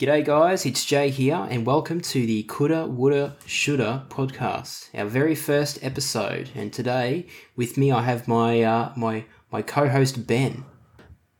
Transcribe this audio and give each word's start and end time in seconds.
G'day, 0.00 0.24
guys. 0.24 0.64
It's 0.64 0.86
Jay 0.86 1.10
here, 1.10 1.46
and 1.50 1.66
welcome 1.66 2.00
to 2.00 2.24
the 2.24 2.42
Coulda, 2.44 2.86
Woulda, 2.86 3.36
Shoulda 3.44 4.06
podcast, 4.08 4.88
our 4.98 5.04
very 5.04 5.34
first 5.34 5.78
episode. 5.84 6.48
And 6.54 6.72
today, 6.72 7.26
with 7.54 7.76
me, 7.76 7.92
I 7.92 8.00
have 8.00 8.26
my 8.26 8.62
uh, 8.62 8.94
my 8.96 9.26
my 9.52 9.60
co-host 9.60 10.26
Ben. 10.26 10.64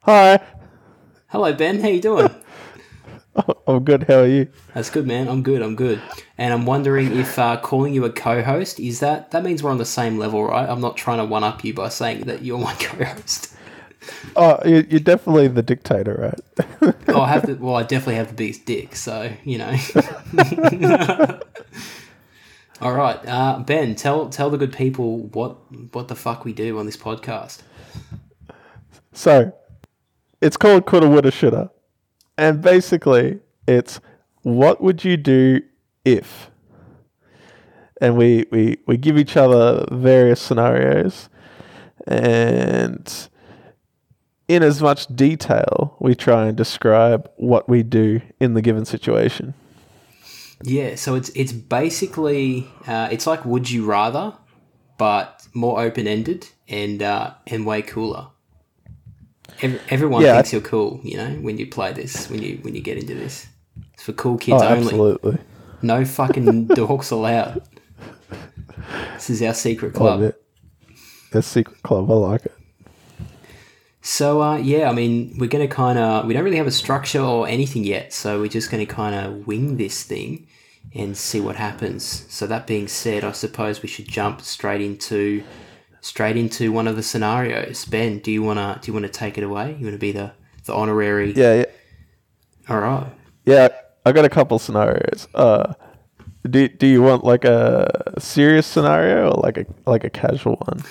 Hi. 0.01 0.41
Hello, 1.29 1.55
Ben. 1.55 1.81
How 1.81 1.89
you 1.89 2.03
doing? 2.03 2.29
I'm 3.67 3.83
good. 3.83 4.03
How 4.03 4.19
are 4.19 4.27
you? 4.27 4.49
That's 4.75 4.91
good, 4.91 5.07
man. 5.07 5.29
I'm 5.29 5.43
good. 5.43 5.63
I'm 5.63 5.75
good. 5.75 6.03
And 6.37 6.53
I'm 6.53 6.67
wondering 6.67 7.17
if 7.17 7.39
uh, 7.39 7.57
calling 7.57 7.95
you 7.95 8.05
a 8.05 8.13
co-host 8.13 8.79
is 8.79 9.01
that 9.01 9.31
that 9.31 9.43
means 9.43 9.63
we're 9.63 9.71
on 9.71 9.79
the 9.79 9.87
same 9.87 10.19
level, 10.19 10.45
right? 10.45 10.69
I'm 10.69 10.83
not 10.83 10.99
trying 10.99 11.17
to 11.17 11.25
one 11.25 11.45
up 11.45 11.65
you 11.65 11.73
by 11.73 11.89
saying 11.89 12.25
that 12.27 12.43
you're 12.43 12.59
my 12.59 12.75
co-host. 12.79 13.57
Oh, 14.37 14.59
you- 14.65 14.87
you're 14.91 15.01
definitely 15.01 15.49
the 15.49 15.63
dictator, 15.63 16.15
right? 16.21 16.95
Oh, 17.09 17.21
I 17.23 17.29
have 17.29 17.47
the 17.47 17.55
well, 17.57 17.75
I 17.77 17.83
definitely 17.83 18.15
have 18.17 18.29
the 18.29 18.35
biggest 18.35 18.65
dick, 18.67 18.95
so 18.97 19.31
you 19.45 19.59
know. 19.59 19.71
All 22.81 22.93
right, 22.93 23.19
uh, 23.27 23.59
Ben, 23.59 23.95
tell 23.95 24.29
tell 24.31 24.49
the 24.49 24.57
good 24.57 24.73
people 24.73 25.19
what 25.19 25.57
what 25.93 26.09
the 26.09 26.15
fuck 26.15 26.45
we 26.45 26.53
do 26.55 26.79
on 26.79 26.87
this 26.87 26.97
podcast. 26.97 27.59
So, 29.13 29.53
it's 30.41 30.57
called 30.57 30.87
Coulda, 30.87 31.09
Woulda, 31.09 31.31
Shoulda. 31.31 31.71
And 32.39 32.63
basically, 32.63 33.41
it's 33.67 34.01
what 34.43 34.81
would 34.81 35.05
you 35.05 35.17
do 35.19 35.61
if? 36.05 36.51
And 38.01 38.17
we, 38.17 38.47
we, 38.51 38.79
we 38.87 38.97
give 38.97 39.19
each 39.19 39.37
other 39.37 39.85
various 39.93 40.41
scenarios. 40.41 41.29
And 42.07 43.29
in 44.51 44.63
as 44.63 44.83
much 44.83 45.07
detail, 45.15 45.97
we 46.01 46.15
try 46.15 46.47
and 46.47 46.57
describe 46.57 47.31
what 47.37 47.69
we 47.69 47.83
do 47.83 48.21
in 48.41 48.55
the 48.55 48.63
given 48.63 48.85
situation. 48.85 49.55
Yeah, 50.63 50.97
so 50.97 51.15
it's 51.15 51.31
it's 51.35 51.53
basically 51.53 52.69
uh, 52.87 53.09
it's 53.13 53.27
like 53.27 53.45
Would 53.45 53.71
You 53.71 53.85
Rather, 53.87 54.35
but 54.99 55.47
more 55.55 55.81
open 55.81 56.07
ended 56.07 56.49
and 56.69 57.01
uh, 57.03 57.33
and 57.47 57.65
way 57.65 57.81
cooler. 57.83 58.27
Ev- 59.63 59.81
everyone 59.89 60.23
Yeah, 60.23 60.33
I- 60.33 60.35
thinks 60.37 60.53
you're 60.53 60.63
cool, 60.63 61.01
you 61.03 61.17
know, 61.17 61.31
when 61.41 61.57
you 61.59 61.67
play 61.67 61.93
this, 61.93 62.29
when 62.29 62.43
you 62.43 62.59
when 62.63 62.75
you 62.75 62.83
get 62.83 62.99
into 62.99 63.15
this. 63.15 63.47
It's 63.95 64.03
for 64.03 64.13
cool 64.13 64.37
kids 64.37 64.61
Oh, 64.63 64.67
only. 64.67 64.85
absolutely. 64.85 65.39
No 65.83 66.05
fucking 66.05 66.69
dorks 66.77 67.13
allowed. 67.13 67.63
This 69.15 69.31
is 69.31 69.43
our 69.43 69.55
secret 69.55 69.95
club. 69.95 70.21
Love 70.21 70.23
it. 70.31 70.43
A 71.33 71.43
secret 71.43 71.83
club. 71.83 72.11
I 72.11 72.15
like 72.15 72.45
it. 72.47 72.53
So 74.03 74.43
uh, 74.43 74.57
yeah, 74.57 74.89
I 74.89 74.93
mean, 74.93 75.37
we're 75.39 75.49
gonna 75.49 75.69
kind 75.69 75.99
of 75.99 76.27
we 76.27 76.35
don't 76.35 76.45
really 76.45 76.57
have 76.57 76.67
a 76.67 76.73
structure 76.73 77.21
or 77.21 77.47
anything 77.47 77.85
yet, 77.85 78.13
so 78.13 78.41
we're 78.41 78.49
just 78.49 78.71
gonna 78.71 78.87
kind 78.87 79.15
of 79.15 79.47
wing 79.47 79.77
this 79.77 80.03
thing 80.03 80.47
and 80.95 81.17
see 81.17 81.41
what 81.41 81.57
happens. 81.57 82.27
So 82.29 82.47
that 82.47 82.67
being 82.67 82.89
said, 82.89 83.25
I 83.25 83.33
suppose 83.33 83.83
we 83.83 83.89
should 83.89 84.09
jump 84.09 84.41
straight 84.41 84.81
into 84.81 85.43
straight 86.01 86.37
into 86.37 86.73
one 86.73 86.89
of 86.89 86.97
the 86.97 87.03
scenarios. 87.03 87.85
Ben, 87.85 88.19
do 88.21 88.33
you 88.33 88.43
wanna 88.43 88.79
do 88.81 88.89
you 88.91 88.95
wanna 88.95 89.09
take 89.09 89.37
it 89.37 89.45
away? 89.45 89.77
You 89.79 89.85
wanna 89.87 89.99
be 89.99 90.13
the 90.13 90.33
the 90.65 90.75
honorary? 90.75 91.33
Yeah, 91.33 91.55
yeah. 91.55 91.65
All 92.69 92.81
right. 92.81 93.13
Yeah, 93.45 93.69
I 94.07 94.13
got 94.13 94.25
a 94.25 94.31
couple 94.31 94.59
scenarios. 94.59 95.29
Uh, 95.35 95.75
do 96.49 96.69
do 96.69 96.87
you 96.87 97.03
want 97.03 97.23
like 97.25 97.45
a 97.45 98.15
serious 98.19 98.67
scenario 98.67 99.31
or 99.31 99.43
like 99.43 99.59
a 99.59 99.67
like 99.87 100.05
a 100.05 100.11
casual 100.11 100.57
one? 100.57 100.83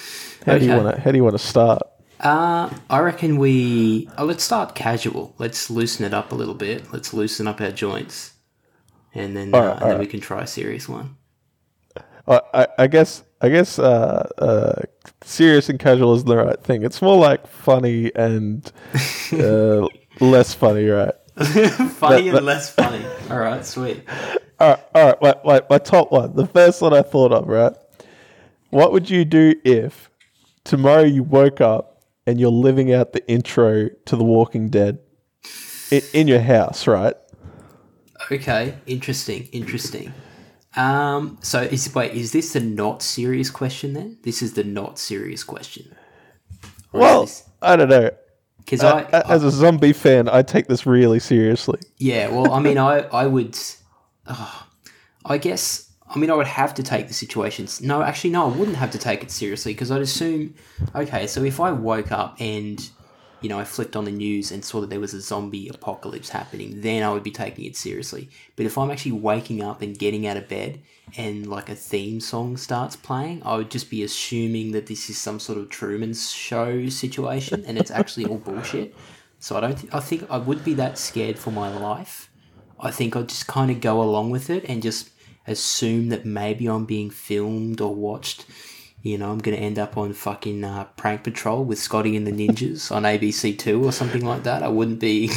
How 0.46 0.60
do 0.60 0.66
you 0.66 0.76
want 0.76 0.96
to 0.96 1.02
How 1.02 1.12
do 1.12 1.18
you 1.18 1.24
want 1.24 1.38
to 1.38 1.44
start? 1.44 1.82
Uh, 2.20 2.70
I 2.90 3.00
reckon 3.00 3.38
we 3.38 4.10
oh, 4.18 4.26
let's 4.26 4.44
start 4.44 4.76
casual. 4.76 5.34
Let's 5.38 5.70
loosen 5.70 6.06
it 6.06 6.14
up 6.14 6.32
a 6.32 6.36
little 6.36 6.54
bit. 6.54 6.92
Let's 6.92 7.14
loosen 7.14 7.48
up 7.48 7.62
our 7.62 7.72
joints, 7.72 8.34
and 9.14 9.38
then 9.38 9.52
right, 9.52 9.68
uh, 9.68 9.78
and 9.82 9.92
then 9.92 10.00
we 10.00 10.08
can 10.08 10.20
try 10.20 10.42
a 10.44 10.48
serious 10.48 10.90
one. 10.90 11.16
I 12.28 12.42
I, 12.54 12.68
I 12.80 12.88
guess 12.88 13.24
I 13.42 13.50
guess 13.50 13.80
uh, 13.80 14.30
uh, 14.38 14.82
serious 15.24 15.70
and 15.70 15.80
casual 15.80 16.14
is 16.14 16.26
the 16.26 16.36
right 16.36 16.62
thing. 16.62 16.84
It's 16.84 17.02
more 17.02 17.18
like 17.18 17.48
funny 17.48 18.12
and 18.16 18.70
uh, 19.34 19.88
less 20.20 20.54
funny, 20.54 20.88
right? 20.88 21.14
funny 21.38 22.30
That- 22.30 22.38
and 22.38 22.46
less 22.46 22.70
funny. 22.70 23.06
All 23.30 23.40
right, 23.40 23.66
sweet. 23.66 24.04
All 24.60 24.72
right, 24.72 24.80
all 24.94 25.06
right. 25.06 25.22
My, 25.22 25.36
my, 25.46 25.62
my 25.70 25.78
top 25.78 26.12
one, 26.12 26.36
the 26.36 26.46
first 26.46 26.82
one 26.82 26.94
I 26.94 27.02
thought 27.02 27.32
of, 27.32 27.48
right? 27.48 27.72
What 28.72 28.92
would 28.92 29.10
you 29.10 29.24
do 29.24 29.56
if 29.64 30.10
tomorrow 30.66 31.04
you 31.04 31.24
woke 31.24 31.62
up 31.62 31.89
and 32.30 32.40
you're 32.40 32.52
living 32.52 32.94
out 32.94 33.14
the 33.14 33.28
intro 33.28 33.90
to 34.06 34.16
The 34.16 34.24
Walking 34.24 34.70
Dead 34.70 35.00
in, 35.90 36.02
in 36.14 36.28
your 36.28 36.42
house, 36.42 36.86
right? 36.86 37.16
Okay, 38.32 38.76
interesting, 38.86 39.48
interesting. 39.52 40.14
Um, 40.76 41.40
so 41.42 41.62
is 41.62 41.94
wait, 41.96 42.14
is 42.14 42.32
this 42.32 42.54
the 42.54 42.60
not 42.60 43.02
serious 43.02 43.50
question 43.50 43.94
then? 43.94 44.20
This 44.22 44.44
is 44.44 44.54
the 44.54 44.64
not 44.64 45.00
serious 45.00 45.44
question. 45.44 45.96
Well, 46.92 47.28
I 47.62 47.76
don't 47.76 47.90
know. 47.90 48.12
because 48.60 48.84
Uh, 48.84 49.08
I, 49.12 49.22
as 49.34 49.44
a 49.44 49.50
zombie 49.50 49.94
fan, 49.94 50.30
I 50.30 50.44
take 50.44 50.68
this 50.68 50.86
really 50.86 51.20
seriously. 51.20 51.80
yeah, 51.98 52.30
well, 52.30 52.52
I 52.54 52.60
mean, 52.60 52.78
I 52.78 53.00
I 53.12 53.26
would, 53.26 53.58
oh, 54.28 54.68
I 55.26 55.40
guess, 55.40 55.89
I 56.10 56.18
mean, 56.18 56.32
I 56.32 56.34
would 56.34 56.48
have 56.48 56.74
to 56.76 56.84
take 56.84 57.08
the 57.08 57.14
situations. 57.14 57.82
No, 57.82 58.02
actually, 58.02 58.32
no, 58.32 58.46
I 58.46 58.56
wouldn't 58.56 58.78
have 58.78 58.92
to 58.92 58.98
take 58.98 59.22
it 59.24 59.32
seriously 59.32 59.74
because 59.74 59.92
I'd 59.92 60.02
assume, 60.02 60.56
okay, 60.96 61.28
so 61.28 61.44
if 61.44 61.60
I 61.60 61.72
woke 61.72 62.12
up 62.12 62.38
and 62.40 62.90
you 63.42 63.48
know, 63.48 63.60
I 63.60 63.64
flicked 63.64 63.96
on 63.96 64.06
the 64.06 64.12
news 64.12 64.52
and 64.52 64.64
saw 64.66 64.82
that 64.82 64.90
there 64.90 65.00
was 65.00 65.14
a 65.14 65.22
zombie 65.22 65.70
apocalypse 65.70 66.30
happening, 66.30 66.82
then 66.82 67.04
I 67.04 67.12
would 67.12 67.24
be 67.24 67.32
taking 67.32 67.66
it 67.66 67.78
seriously. 67.78 68.30
But 68.56 68.66
if 68.66 68.78
I'm 68.78 68.92
actually 68.92 69.14
waking 69.14 69.64
up 69.64 69.82
and 69.82 69.98
getting 69.98 70.28
out 70.28 70.36
of 70.36 70.50
bed 70.50 70.82
and 71.16 71.48
like 71.48 71.70
a 71.70 71.76
theme 71.76 72.20
song 72.20 72.58
starts 72.58 72.96
playing, 72.96 73.42
I 73.46 73.56
would 73.56 73.72
just 73.72 73.90
be 73.90 74.04
assuming 74.04 74.72
that 74.74 74.88
this 74.88 75.10
is 75.10 75.18
some 75.18 75.40
sort 75.40 75.58
of 75.58 75.70
Truman 75.70 76.14
Show 76.14 76.90
situation 76.90 77.64
and 77.66 77.78
it's 77.78 77.92
actually 77.92 78.26
all 78.26 78.38
bullshit. 78.38 78.96
So 79.40 79.56
I 79.56 79.62
don't. 79.62 79.78
Th- 79.78 79.94
I 79.94 80.02
think 80.02 80.30
I 80.30 80.38
would 80.38 80.66
be 80.66 80.74
that 80.74 80.98
scared 80.98 81.40
for 81.40 81.52
my 81.52 81.74
life. 81.76 82.30
I 82.78 82.92
think 82.92 83.16
I'd 83.16 83.30
just 83.30 83.48
kind 83.48 83.72
of 83.72 83.80
go 83.80 84.02
along 84.02 84.32
with 84.32 84.50
it 84.50 84.66
and 84.68 84.82
just 84.82 85.12
assume 85.48 86.10
that 86.10 86.26
maybe 86.26 86.68
I'm 86.68 86.86
being 86.86 87.10
filmed 87.10 87.82
or 87.82 87.94
watched. 87.94 88.46
You 89.02 89.18
know, 89.18 89.32
I'm 89.32 89.40
going 89.40 89.56
to 89.56 89.64
end 89.64 89.80
up 89.80 89.98
on 89.98 90.14
fucking 90.14 90.64
uh, 90.64 90.86
Prank 90.98 91.24
Patrol 91.24 91.64
with 91.64 91.80
Scotty 91.80 92.18
and 92.18 92.28
the 92.28 92.32
Ninjas 92.32 92.94
on 92.94 93.04
ABC 93.04 93.58
Two 93.58 93.84
or 93.84 93.92
something 93.92 94.26
like 94.26 94.44
that. 94.44 94.62
I 94.62 94.68
wouldn't 94.68 95.00
be, 95.00 95.32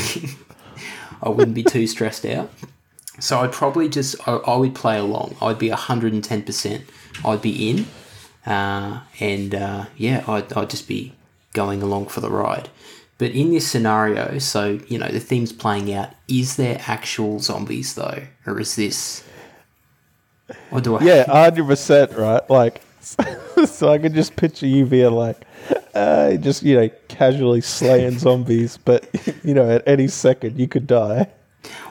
I 1.23 1.29
wouldn't 1.29 1.55
be 1.55 1.63
too 1.63 1.87
stressed 1.87 2.27
out. 2.27 2.51
So 3.21 3.41
I'd 3.41 3.53
probably 3.53 3.89
just, 3.89 4.17
I, 4.27 4.33
I 4.33 4.57
would 4.57 4.75
play 4.75 4.99
along. 4.99 5.37
I'd 5.41 5.59
be 5.59 5.69
hundred 5.69 6.13
and 6.13 6.25
ten 6.25 6.43
percent. 6.43 6.85
I'd 7.25 7.43
be 7.43 7.71
in, 7.71 7.87
uh, 8.47 9.01
and 9.21 9.55
uh, 9.55 9.85
yeah, 9.97 10.25
I'd, 10.27 10.53
I'd 10.55 10.71
just 10.71 10.89
be 10.89 11.13
going 11.53 11.83
along 11.83 12.07
for 12.07 12.21
the 12.21 12.31
ride. 12.31 12.69
But 13.19 13.31
in 13.31 13.53
this 13.53 13.71
scenario, 13.71 14.39
so 14.39 14.81
you 14.89 14.99
know 14.99 15.07
the 15.07 15.21
theme's 15.21 15.53
playing 15.53 15.93
out. 15.93 16.11
Is 16.27 16.57
there 16.57 16.81
actual 16.89 17.39
zombies 17.39 17.95
though, 17.95 18.25
or 18.47 18.59
is 18.59 18.75
this? 18.75 19.23
Or 20.71 20.81
do 20.81 20.97
I? 20.97 21.05
Yeah, 21.05 21.25
hundred 21.31 21.67
percent, 21.67 22.13
right? 22.13 22.49
Like, 22.51 22.83
so 23.01 23.93
I 23.93 23.99
could 23.99 24.15
just 24.15 24.37
picture 24.37 24.67
you 24.67 24.87
being 24.87 25.13
like, 25.13 25.45
uh, 25.95 26.35
just 26.35 26.63
you 26.63 26.77
know, 26.77 26.91
casually 27.09 27.61
slaying 27.61 28.19
zombies, 28.19 28.77
but 28.77 29.09
you 29.45 29.55
know, 29.55 29.71
at 29.71 29.87
any 29.87 30.09
second 30.09 30.59
you 30.59 30.69
could 30.69 30.87
die. 30.87 31.29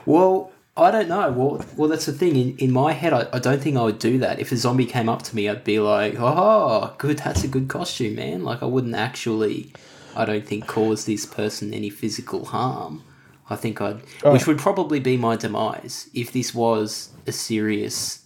Well, 0.06 0.52
I 0.76 0.90
don't 0.90 1.08
know. 1.08 1.30
Well, 1.32 1.64
well, 1.76 1.88
that's 1.88 2.06
the 2.06 2.12
thing. 2.12 2.36
In, 2.36 2.56
in 2.56 2.72
my 2.72 2.92
head, 2.92 3.12
I, 3.12 3.26
I 3.32 3.38
don't 3.38 3.60
think 3.60 3.76
I 3.76 3.82
would 3.82 3.98
do 3.98 4.18
that. 4.18 4.40
If 4.40 4.52
a 4.52 4.56
zombie 4.56 4.86
came 4.86 5.08
up 5.08 5.22
to 5.22 5.36
me, 5.36 5.48
I'd 5.48 5.64
be 5.64 5.80
like, 5.80 6.14
"Oh, 6.18 6.94
good, 6.98 7.18
that's 7.18 7.44
a 7.44 7.48
good 7.48 7.68
costume, 7.68 8.16
man." 8.16 8.42
Like 8.42 8.62
I 8.62 8.66
wouldn't 8.66 8.94
actually, 8.94 9.72
I 10.16 10.24
don't 10.24 10.46
think, 10.46 10.66
cause 10.66 11.04
this 11.04 11.26
person 11.26 11.74
any 11.74 11.90
physical 11.90 12.46
harm. 12.46 13.02
I 13.50 13.56
think 13.56 13.82
I'd, 13.82 14.00
which 14.24 14.46
would 14.46 14.58
probably 14.58 14.98
be 14.98 15.18
my 15.18 15.36
demise 15.36 16.08
if 16.14 16.32
this 16.32 16.54
was 16.54 17.10
a 17.26 17.32
serious 17.32 18.21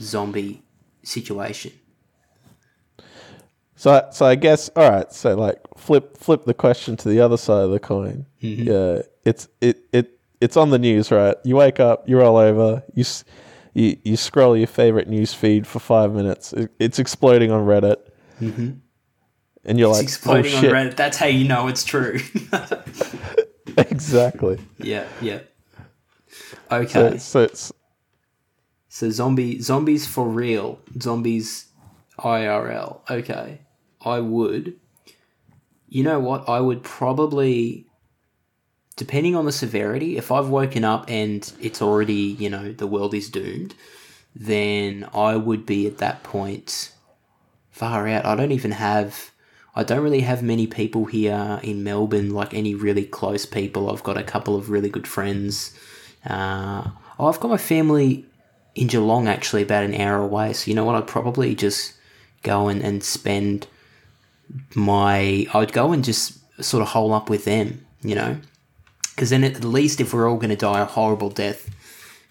zombie 0.00 0.62
situation. 1.02 1.72
So, 3.76 4.08
so 4.12 4.24
I 4.26 4.34
guess 4.34 4.68
all 4.70 4.88
right. 4.90 5.12
So, 5.12 5.34
like, 5.34 5.58
flip 5.76 6.16
flip 6.16 6.44
the 6.44 6.54
question 6.54 6.96
to 6.98 7.08
the 7.08 7.20
other 7.20 7.36
side 7.36 7.64
of 7.64 7.70
the 7.70 7.80
coin. 7.80 8.26
Yeah, 8.38 9.02
it's 9.24 9.48
it 9.60 9.80
it 9.92 10.18
it's 10.40 10.56
on 10.56 10.70
the 10.70 10.78
news, 10.78 11.10
right? 11.10 11.36
You 11.44 11.56
wake 11.56 11.80
up, 11.80 12.08
you 12.08 12.18
roll 12.18 12.36
over, 12.36 12.82
you 12.94 13.04
you 13.74 13.96
you 14.04 14.16
scroll 14.16 14.56
your 14.56 14.68
favorite 14.68 15.08
news 15.08 15.34
feed 15.34 15.66
for 15.66 15.80
five 15.80 16.12
minutes. 16.14 16.52
It, 16.52 16.70
it's 16.78 16.98
exploding 16.98 17.50
on 17.50 17.66
Reddit, 17.66 17.96
mm-hmm. 18.40 18.70
and 19.64 19.78
you're 19.78 19.90
It's 19.90 19.98
like, 19.98 20.04
exploding 20.04 20.52
oh, 20.52 20.56
on 20.56 20.62
shit. 20.62 20.72
Reddit. 20.72 20.96
That's 20.96 21.16
how 21.16 21.26
you 21.26 21.46
know 21.46 21.66
it's 21.68 21.84
true. 21.84 22.20
exactly. 23.76 24.58
yeah, 24.78 25.06
yeah. 25.20 25.40
So, 26.70 26.76
Okay. 26.76 27.18
so 27.18 27.40
it's 27.40 27.72
So 28.94 29.10
zombie 29.10 29.60
zombies 29.60 30.06
for 30.06 30.28
real, 30.28 30.78
zombies 31.02 31.66
IRL. 32.16 33.00
Okay, 33.10 33.58
I 34.00 34.20
would. 34.20 34.76
You 35.88 36.04
know 36.04 36.20
what? 36.20 36.48
I 36.48 36.60
would 36.60 36.84
probably. 36.84 37.86
depending 38.94 39.34
on 39.34 39.46
the 39.46 39.50
severity, 39.50 40.16
if 40.16 40.30
I've 40.30 40.48
woken 40.48 40.84
up 40.84 41.06
and 41.08 41.52
it's 41.60 41.82
already, 41.82 42.36
you 42.38 42.48
know, 42.48 42.70
the 42.70 42.86
world 42.86 43.14
is 43.14 43.28
doomed, 43.28 43.74
then 44.32 45.08
I 45.12 45.34
would 45.34 45.66
be 45.66 45.88
at 45.88 45.98
that 45.98 46.22
point 46.22 46.92
far 47.72 48.06
out. 48.06 48.24
I 48.24 48.36
don't 48.36 48.52
even 48.52 48.70
have, 48.70 49.32
I 49.74 49.82
don't 49.82 50.04
really 50.04 50.20
have 50.20 50.40
many 50.40 50.68
people 50.68 51.06
here 51.06 51.58
in 51.64 51.82
Melbourne, 51.82 52.30
like 52.30 52.54
any 52.54 52.76
really 52.76 53.06
close 53.06 53.44
people. 53.44 53.90
I've 53.90 54.04
got 54.04 54.16
a 54.16 54.22
couple 54.22 54.54
of 54.54 54.70
really 54.70 54.88
good 54.88 55.08
friends. 55.08 55.76
Uh, 56.24 56.90
I've 57.18 57.40
got 57.40 57.50
my 57.50 57.56
family 57.56 58.26
in 58.74 58.88
Geelong 58.88 59.28
actually 59.28 59.62
about 59.62 59.84
an 59.84 59.94
hour 59.94 60.18
away. 60.18 60.52
So, 60.52 60.68
you 60.68 60.74
know 60.74 60.84
what? 60.84 60.96
I'd 60.96 61.06
probably 61.06 61.54
just 61.54 61.94
go 62.42 62.68
and, 62.68 62.82
and 62.82 63.02
spend 63.02 63.66
my, 64.74 65.46
I'd 65.54 65.72
go 65.72 65.92
and 65.92 66.04
just 66.04 66.38
sort 66.62 66.82
of 66.82 66.88
hole 66.88 67.12
up 67.12 67.30
with 67.30 67.44
them, 67.44 67.86
you 68.02 68.14
know? 68.14 68.38
Because 69.14 69.30
then 69.30 69.44
at 69.44 69.62
least 69.62 70.00
if 70.00 70.12
we're 70.12 70.28
all 70.28 70.36
going 70.36 70.50
to 70.50 70.56
die 70.56 70.80
a 70.80 70.84
horrible 70.84 71.30
death 71.30 71.70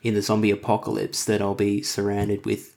in 0.01 0.13
the 0.13 0.21
zombie 0.21 0.51
apocalypse, 0.51 1.23
that 1.25 1.41
I'll 1.41 1.55
be 1.55 1.81
surrounded 1.81 2.45
with 2.45 2.75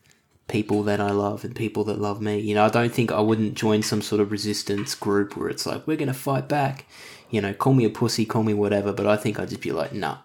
people 0.48 0.84
that 0.84 1.00
I 1.00 1.10
love 1.10 1.44
and 1.44 1.56
people 1.56 1.82
that 1.84 2.00
love 2.00 2.20
me. 2.20 2.38
You 2.38 2.54
know, 2.54 2.64
I 2.64 2.68
don't 2.68 2.94
think 2.94 3.10
I 3.10 3.20
wouldn't 3.20 3.54
join 3.54 3.82
some 3.82 4.00
sort 4.00 4.20
of 4.20 4.30
resistance 4.30 4.94
group 4.94 5.36
where 5.36 5.48
it's 5.48 5.66
like, 5.66 5.86
we're 5.86 5.96
going 5.96 6.06
to 6.06 6.14
fight 6.14 6.48
back. 6.48 6.86
You 7.30 7.40
know, 7.40 7.52
call 7.52 7.74
me 7.74 7.84
a 7.84 7.90
pussy, 7.90 8.24
call 8.24 8.44
me 8.44 8.54
whatever. 8.54 8.92
But 8.92 9.08
I 9.08 9.16
think 9.16 9.40
I'd 9.40 9.48
just 9.48 9.60
be 9.60 9.72
like, 9.72 9.92
nah. 9.92 10.18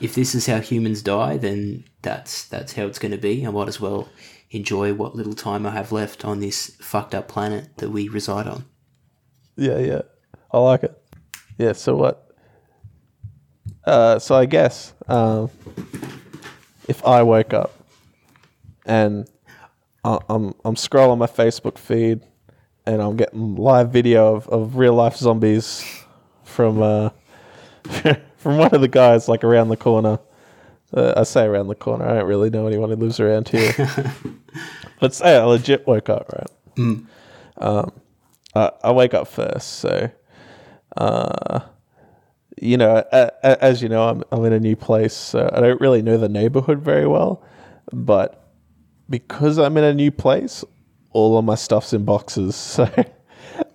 If 0.00 0.14
this 0.14 0.34
is 0.34 0.46
how 0.46 0.60
humans 0.60 1.02
die, 1.02 1.36
then 1.36 1.84
that's 2.02 2.46
that's 2.48 2.74
how 2.74 2.84
it's 2.84 2.98
going 2.98 3.12
to 3.12 3.18
be. 3.18 3.46
I 3.46 3.50
might 3.50 3.68
as 3.68 3.80
well 3.80 4.08
enjoy 4.50 4.92
what 4.94 5.16
little 5.16 5.32
time 5.34 5.66
I 5.66 5.70
have 5.70 5.92
left 5.92 6.24
on 6.24 6.40
this 6.40 6.76
fucked 6.80 7.14
up 7.14 7.28
planet 7.28 7.76
that 7.78 7.90
we 7.90 8.08
reside 8.08 8.46
on. 8.46 8.64
Yeah, 9.56 9.78
yeah. 9.78 10.02
I 10.52 10.58
like 10.58 10.82
it. 10.84 10.96
Yeah, 11.58 11.72
so 11.72 11.96
what? 11.96 12.28
Uh, 13.84 14.18
so 14.18 14.34
I 14.34 14.46
guess 14.46 14.94
um, 15.08 15.50
if 16.88 17.04
I 17.06 17.22
woke 17.22 17.52
up 17.52 17.72
and 18.86 19.28
I- 20.04 20.20
I'm 20.28 20.54
I'm 20.64 20.74
scrolling 20.74 21.18
my 21.18 21.26
Facebook 21.26 21.78
feed 21.78 22.20
and 22.86 23.00
I'm 23.00 23.16
getting 23.16 23.56
live 23.56 23.90
video 23.90 24.34
of, 24.36 24.48
of 24.48 24.76
real 24.76 24.94
life 24.94 25.16
zombies 25.16 25.84
from 26.44 26.82
uh, 26.82 27.10
from 28.44 28.58
one 28.58 28.74
of 28.74 28.82
the 28.82 28.88
guys 28.88 29.26
like 29.26 29.42
around 29.42 29.70
the 29.70 29.76
corner. 29.76 30.20
Uh, 30.92 31.14
I 31.16 31.22
say 31.22 31.44
around 31.46 31.68
the 31.68 31.74
corner. 31.74 32.04
I 32.04 32.16
don't 32.16 32.26
really 32.26 32.50
know 32.50 32.66
anyone 32.66 32.90
who 32.90 32.96
lives 32.96 33.18
around 33.18 33.48
here. 33.48 33.72
but 35.00 35.14
say 35.14 35.34
I 35.34 35.42
legit 35.44 35.86
woke 35.86 36.10
up, 36.10 36.30
right? 36.30 36.50
Um, 37.56 37.92
I, 38.54 38.70
I 38.84 38.92
wake 38.92 39.14
up 39.14 39.28
first, 39.28 39.78
so 39.78 40.10
uh, 40.98 41.60
you 42.60 42.76
know, 42.76 43.02
a, 43.10 43.32
a, 43.42 43.64
as 43.64 43.82
you 43.82 43.88
know, 43.88 44.08
I'm 44.10 44.22
I'm 44.30 44.44
in 44.44 44.52
a 44.52 44.60
new 44.60 44.76
place, 44.76 45.14
so 45.14 45.50
I 45.50 45.60
don't 45.60 45.80
really 45.80 46.02
know 46.02 46.18
the 46.18 46.28
neighborhood 46.28 46.82
very 46.82 47.06
well. 47.06 47.42
But 47.94 48.52
because 49.08 49.58
I'm 49.58 49.78
in 49.78 49.84
a 49.84 49.94
new 49.94 50.10
place, 50.10 50.64
all 51.12 51.38
of 51.38 51.46
my 51.46 51.54
stuff's 51.54 51.94
in 51.94 52.04
boxes. 52.04 52.54
So 52.84 53.04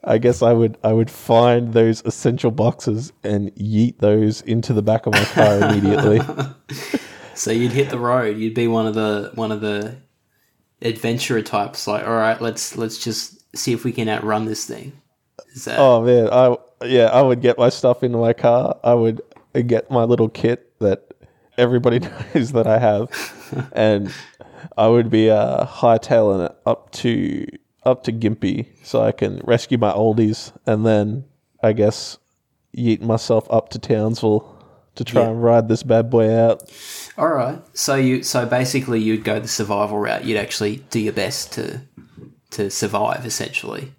I 0.04 0.18
guess 0.18 0.42
I 0.42 0.54
would 0.54 0.78
I 0.84 0.94
would 0.94 1.12
find 1.12 1.74
those 1.74 2.01
essential 2.06 2.51
boxes 2.51 3.12
and 3.24 3.54
yeet 3.56 4.00
those 4.00 4.42
into 4.42 4.74
the 4.74 4.81
back 4.81 5.06
of 5.06 5.13
my 5.13 5.24
car 5.25 5.57
immediately. 5.69 6.22
So 7.36 7.51
you'd 7.51 7.72
hit 7.72 7.90
the 7.90 8.00
road. 8.00 8.38
You'd 8.38 8.54
be 8.54 8.68
one 8.68 8.86
of 8.88 8.96
the 8.96 9.31
one 9.36 9.51
of 9.51 9.62
the 9.62 9.98
adventurer 10.81 11.42
types. 11.42 11.88
Like, 11.88 12.06
all 12.06 12.16
right, 12.16 12.40
let's 12.42 12.78
let's 12.78 12.98
just 12.98 13.56
see 13.57 13.74
if 13.74 13.84
we 13.84 13.92
can 13.92 14.10
outrun 14.10 14.46
this 14.46 14.66
thing. 14.66 14.94
That 15.66 15.80
oh 15.80 16.01
man, 16.01 16.30
I 16.31 16.56
yeah, 16.86 17.06
I 17.06 17.22
would 17.22 17.42
get 17.42 17.57
my 17.57 17.69
stuff 17.69 18.04
into 18.04 18.18
my 18.18 18.34
car. 18.34 18.78
I 18.84 18.94
would 18.94 19.22
get 19.68 19.90
my 19.90 20.04
little 20.04 20.30
kit 20.30 20.72
that 20.80 21.13
everybody 21.57 22.00
knows 22.34 22.51
that 22.54 22.68
I 22.68 22.80
have, 22.80 23.69
and 23.74 24.13
I 24.78 24.88
would 24.88 25.10
be 25.10 25.30
uh, 25.30 25.66
hightailing 25.66 26.46
it 26.46 26.56
up 26.66 26.92
to 26.92 27.48
up 27.83 28.03
to 28.03 28.11
Gympie 28.11 28.67
so 28.83 29.01
I 29.01 29.11
can 29.11 29.41
rescue 29.43 29.77
my 29.77 29.91
oldies, 29.91 30.51
and 30.65 30.85
then 30.85 31.25
I 31.63 31.73
guess 31.73 32.17
yeet 32.77 33.01
myself 33.01 33.47
up 33.49 33.69
to 33.69 33.79
Townsville 33.79 34.55
to 34.95 35.03
try 35.03 35.21
Yeah. 35.23 35.29
and 35.29 35.43
ride 35.43 35.67
this 35.69 35.83
bad 35.83 36.09
boy 36.09 36.29
out. 36.33 36.63
all 37.17 37.29
right? 37.29 37.59
So 37.73 37.95
you 37.95 38.21
so 38.23 38.45
basically 38.45 38.99
you'd 38.99 39.23
go 39.23 39.39
the 39.39 39.47
survival 39.47 39.97
route. 39.97 40.25
You'd 40.25 40.37
actually 40.37 40.77
do 40.89 40.99
your 40.99 41.13
best 41.13 41.51
to 41.53 41.81
to 42.51 42.69
survive, 42.69 43.25
essentially. 43.25 43.93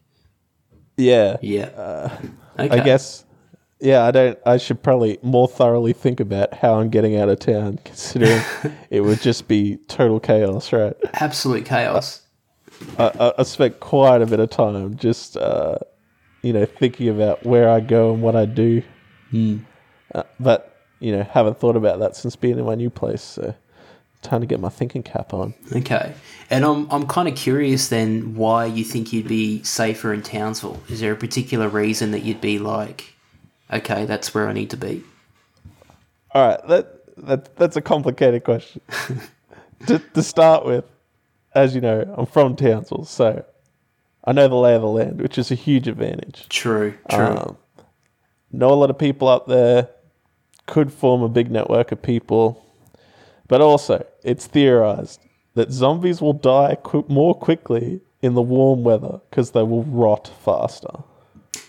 Yeah, 0.97 1.37
Yeah. 1.41 1.67
Uh, 1.67 2.19
okay. 2.59 2.81
I 2.81 2.85
guess. 2.85 3.25
Yeah, 3.81 4.05
I 4.05 4.11
don't. 4.11 4.39
I 4.45 4.59
should 4.59 4.83
probably 4.83 5.19
more 5.23 5.49
thoroughly 5.49 5.95
think 5.95 6.21
about 6.21 6.53
how 6.53 6.75
I'm 6.81 6.91
getting 6.91 7.17
out 7.17 7.31
of 7.31 7.39
town, 7.39 7.79
considering 7.85 8.43
it 8.91 9.01
would 9.01 9.23
just 9.23 9.49
be 9.49 9.79
total 9.89 10.21
chaos, 10.21 10.71
right? 10.73 10.95
absolute 11.15 11.65
chaos. 11.65 12.21
I, 12.21 12.27
I, 12.99 13.33
I 13.39 13.43
spent 13.43 13.81
quite 13.81 14.23
a 14.23 14.27
bit 14.27 14.41
of 14.41 14.51
time 14.51 14.97
just, 14.97 15.37
uh, 15.37 15.79
you 16.43 16.53
know, 16.53 16.65
thinking 16.65 17.09
about 17.09 17.45
where 17.45 17.69
I 17.69 17.81
go 17.81 18.13
and 18.13 18.23
what 18.23 18.37
I 18.37 18.47
do. 18.47 18.83
Uh, 20.15 20.23
but 20.39 20.71
you 21.01 21.13
know, 21.13 21.23
haven't 21.23 21.59
thought 21.59 21.77
about 21.77 21.99
that 22.01 22.17
since 22.17 22.37
being 22.37 22.59
in 22.59 22.65
my 22.65 22.75
new 22.75 22.91
place. 22.91 23.23
So, 23.23 23.55
time 24.23 24.43
to 24.43 24.47
get 24.47 24.61
my 24.61 24.69
thinking 24.69 25.03
cap 25.03 25.33
on. 25.33 25.55
Okay. 25.75 26.15
And 26.51 26.65
I'm 26.65 26.91
I'm 26.91 27.07
kind 27.07 27.29
of 27.29 27.37
curious 27.37 27.89
then 27.89 28.35
why 28.35 28.67
you 28.67 28.85
think 28.85 29.13
you'd 29.13 29.29
be 29.29 29.63
safer 29.63 30.13
in 30.13 30.23
Townsville. 30.23 30.81
Is 30.89 31.01
there 31.01 31.13
a 31.13 31.17
particular 31.17 31.69
reason 31.69 32.11
that 32.11 32.21
you'd 32.21 32.41
be 32.41 32.59
like, 32.59 33.15
okay, 33.73 34.05
that's 34.05 34.35
where 34.35 34.49
I 34.49 34.53
need 34.53 34.71
to 34.71 34.77
be? 34.77 35.03
All 36.33 36.49
right, 36.49 36.69
that 36.69 37.17
that 37.27 37.57
that's 37.57 37.77
a 37.77 37.83
complicated 37.83 38.45
question. 38.45 38.81
to, 39.87 39.99
to 39.99 40.23
start 40.23 40.67
with, 40.67 40.85
as 41.55 41.75
you 41.75 41.81
know, 41.81 42.13
I'm 42.17 42.27
from 42.27 42.57
Townsville, 42.57 43.05
so 43.05 43.45
I 44.25 44.33
know 44.33 44.49
the 44.49 44.55
lay 44.55 44.75
of 44.75 44.83
the 44.83 44.89
land, 44.89 45.21
which 45.21 45.39
is 45.39 45.51
a 45.51 45.55
huge 45.55 45.89
advantage. 45.89 46.49
True. 46.49 46.95
True. 47.11 47.19
Um, 47.27 47.57
know 48.53 48.73
a 48.73 48.75
lot 48.75 48.91
of 48.91 48.99
people 48.99 49.29
up 49.29 49.47
there, 49.47 49.89
could 50.67 50.93
form 50.93 51.23
a 51.23 51.29
big 51.29 51.51
network 51.51 51.91
of 51.91 52.01
people, 52.01 52.65
but 53.49 53.61
also 53.61 54.07
it's 54.23 54.47
theorized 54.47 55.21
that 55.55 55.73
zombies 55.73 56.21
will 56.21 56.33
die 56.33 56.77
qu- 56.83 57.05
more 57.09 57.35
quickly 57.35 58.01
in 58.23 58.35
the 58.35 58.43
warm 58.43 58.85
weather 58.85 59.21
because 59.31 59.51
they 59.51 59.63
will 59.63 59.83
rot 59.85 60.31
faster. 60.45 60.91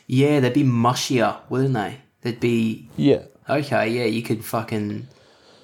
yeah, 0.05 0.39
they'd 0.39 0.53
be 0.53 0.63
mushier, 0.63 1.39
wouldn't 1.49 1.73
they? 1.73 1.97
They'd 2.21 2.39
be 2.39 2.89
Yeah. 2.97 3.23
okay. 3.49 3.89
Yeah, 3.89 4.03
you 4.05 4.21
could 4.21 4.45
fucking 4.45 5.07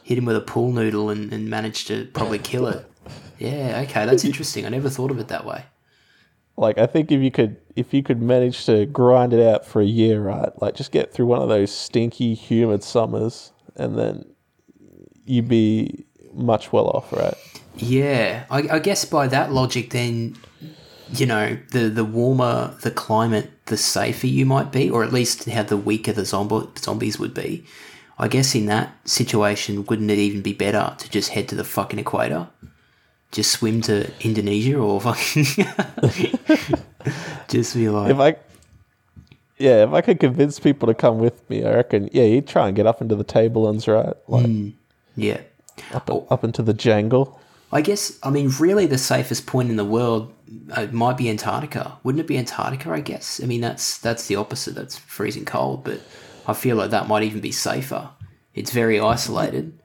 hit 0.03 0.17
him 0.17 0.25
with 0.25 0.37
a 0.37 0.41
pool 0.41 0.71
noodle 0.71 1.09
and, 1.11 1.31
and 1.31 1.47
manage 1.49 1.85
to 1.85 2.05
probably 2.13 2.39
kill 2.39 2.65
it. 2.67 2.89
Yeah. 3.37 3.83
Okay, 3.85 4.05
that's 4.05 4.25
interesting. 4.25 4.65
I 4.65 4.69
never 4.69 4.89
thought 4.89 5.11
of 5.11 5.19
it 5.19 5.27
that 5.27 5.45
way. 5.45 5.65
Like 6.57 6.77
I 6.77 6.87
think 6.87 7.11
if 7.11 7.21
you 7.21 7.29
could 7.29 7.57
if 7.75 7.93
you 7.93 8.01
could 8.01 8.21
manage 8.21 8.65
to 8.65 8.85
grind 8.87 9.31
it 9.31 9.45
out 9.45 9.65
for 9.65 9.81
a 9.81 9.85
year, 9.85 10.21
right? 10.21 10.49
Like 10.61 10.75
just 10.75 10.91
get 10.91 11.13
through 11.13 11.27
one 11.27 11.41
of 11.41 11.49
those 11.49 11.71
stinky, 11.71 12.33
humid 12.33 12.83
summers 12.83 13.51
and 13.77 13.97
then 13.97 14.25
you'd 15.25 15.47
be 15.47 16.05
much 16.33 16.73
well 16.73 16.87
off, 16.87 17.13
right? 17.13 17.35
Yeah, 17.77 18.45
I, 18.49 18.67
I 18.69 18.79
guess 18.79 19.05
by 19.05 19.27
that 19.27 19.51
logic, 19.51 19.91
then 19.91 20.35
you 21.13 21.25
know 21.25 21.57
the 21.71 21.89
the 21.89 22.03
warmer 22.03 22.75
the 22.81 22.91
climate, 22.91 23.51
the 23.67 23.77
safer 23.77 24.27
you 24.27 24.45
might 24.45 24.71
be, 24.71 24.89
or 24.89 25.03
at 25.03 25.13
least 25.13 25.45
how 25.45 25.63
the 25.63 25.77
weaker 25.77 26.11
the 26.11 26.23
zombi- 26.23 26.77
zombies 26.79 27.19
would 27.19 27.33
be. 27.33 27.65
I 28.19 28.27
guess 28.27 28.55
in 28.55 28.65
that 28.65 28.95
situation, 29.07 29.85
wouldn't 29.85 30.09
it 30.09 30.17
even 30.17 30.41
be 30.41 30.53
better 30.53 30.95
to 30.97 31.09
just 31.09 31.29
head 31.29 31.47
to 31.49 31.55
the 31.55 31.63
fucking 31.63 31.99
equator, 31.99 32.47
just 33.31 33.51
swim 33.51 33.81
to 33.81 34.09
Indonesia, 34.21 34.77
or 34.77 35.01
fucking 35.01 35.43
just 37.47 37.75
be 37.75 37.89
like, 37.89 38.11
If 38.11 38.19
I 38.19 38.35
Yeah, 39.57 39.83
if 39.83 39.93
I 39.93 40.01
could 40.01 40.19
convince 40.19 40.59
people 40.59 40.87
to 40.87 40.93
come 40.93 41.19
with 41.19 41.47
me, 41.49 41.65
I 41.65 41.75
reckon 41.75 42.09
yeah, 42.13 42.23
you'd 42.23 42.47
try 42.47 42.67
and 42.67 42.75
get 42.75 42.87
up 42.87 43.01
into 43.01 43.15
the 43.15 43.23
tablelands, 43.23 43.87
right? 43.87 44.13
Like 44.27 44.73
yeah. 45.15 45.41
up, 45.93 46.09
up 46.31 46.43
into 46.43 46.61
the 46.61 46.73
jangle. 46.73 47.39
I 47.71 47.81
guess 47.81 48.17
I 48.23 48.29
mean 48.29 48.51
really 48.59 48.85
the 48.85 48.97
safest 48.97 49.45
point 49.45 49.69
in 49.69 49.75
the 49.75 49.85
world 49.85 50.33
uh, 50.71 50.87
might 50.91 51.17
be 51.17 51.29
Antarctica. 51.29 51.97
Wouldn't 52.03 52.21
it 52.21 52.27
be 52.27 52.37
Antarctica? 52.37 52.91
I 52.91 53.01
guess. 53.01 53.41
I 53.43 53.45
mean 53.45 53.61
that's 53.61 53.97
that's 53.97 54.27
the 54.27 54.37
opposite. 54.37 54.75
That's 54.75 54.97
freezing 54.97 55.45
cold, 55.45 55.83
but 55.83 56.01
I 56.47 56.53
feel 56.53 56.77
like 56.77 56.91
that 56.91 57.07
might 57.07 57.23
even 57.23 57.41
be 57.41 57.51
safer. 57.51 58.09
It's 58.53 58.71
very 58.71 58.99
isolated. 58.99 59.77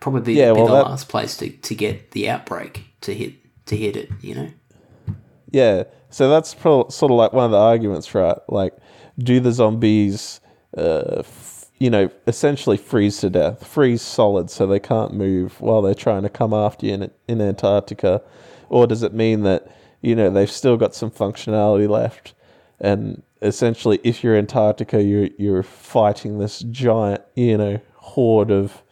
Probably 0.00 0.34
Yeah, 0.34 0.52
be 0.52 0.58
well, 0.58 0.66
the 0.68 0.74
that- 0.74 0.84
last 0.90 1.08
place 1.08 1.36
to, 1.38 1.50
to 1.50 1.74
get 1.74 2.12
the 2.12 2.28
outbreak 2.30 2.84
to 3.02 3.14
hit 3.14 3.34
to 3.66 3.76
hit 3.76 3.96
it. 3.96 4.10
You 4.20 4.34
know. 4.34 4.48
Yeah, 5.50 5.84
so 6.10 6.28
that's 6.28 6.54
pro- 6.54 6.88
sort 6.88 7.10
of 7.10 7.16
like 7.18 7.32
one 7.32 7.46
of 7.46 7.50
the 7.50 7.58
arguments, 7.58 8.14
right? 8.14 8.36
Like, 8.48 8.74
do 9.18 9.40
the 9.40 9.50
zombies, 9.52 10.40
uh, 10.76 11.16
f- 11.20 11.66
you 11.78 11.88
know, 11.90 12.10
essentially 12.26 12.76
freeze 12.76 13.18
to 13.18 13.30
death, 13.30 13.66
freeze 13.66 14.02
solid, 14.02 14.50
so 14.50 14.66
they 14.66 14.78
can't 14.80 15.14
move 15.14 15.58
while 15.60 15.80
they're 15.80 15.94
trying 15.94 16.22
to 16.22 16.28
come 16.28 16.52
after 16.52 16.86
you 16.86 16.94
in 16.94 17.10
in 17.26 17.40
Antarctica, 17.40 18.20
or 18.68 18.86
does 18.86 19.02
it 19.02 19.14
mean 19.14 19.42
that 19.44 19.68
you 20.02 20.14
know 20.14 20.28
they've 20.30 20.50
still 20.50 20.76
got 20.76 20.94
some 20.94 21.10
functionality 21.10 21.88
left, 21.88 22.34
and 22.80 23.22
essentially, 23.40 23.98
if 24.04 24.22
you're 24.22 24.36
Antarctica, 24.36 25.02
you're 25.02 25.28
you're 25.38 25.62
fighting 25.62 26.38
this 26.38 26.60
giant, 26.60 27.22
you 27.34 27.56
know, 27.56 27.80
horde 27.96 28.50
of 28.50 28.82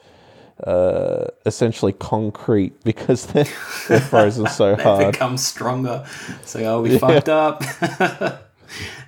uh, 0.64 1.26
essentially 1.44 1.92
concrete 1.92 2.82
because 2.84 3.26
they're, 3.26 3.46
they're 3.88 4.00
frozen 4.00 4.46
so 4.46 4.74
They 4.76 4.82
hard. 4.82 5.12
become 5.12 5.36
stronger. 5.36 6.06
So 6.44 6.60
oh, 6.64 6.82
we 6.82 6.98
fucked 6.98 7.28
up. 7.28 7.62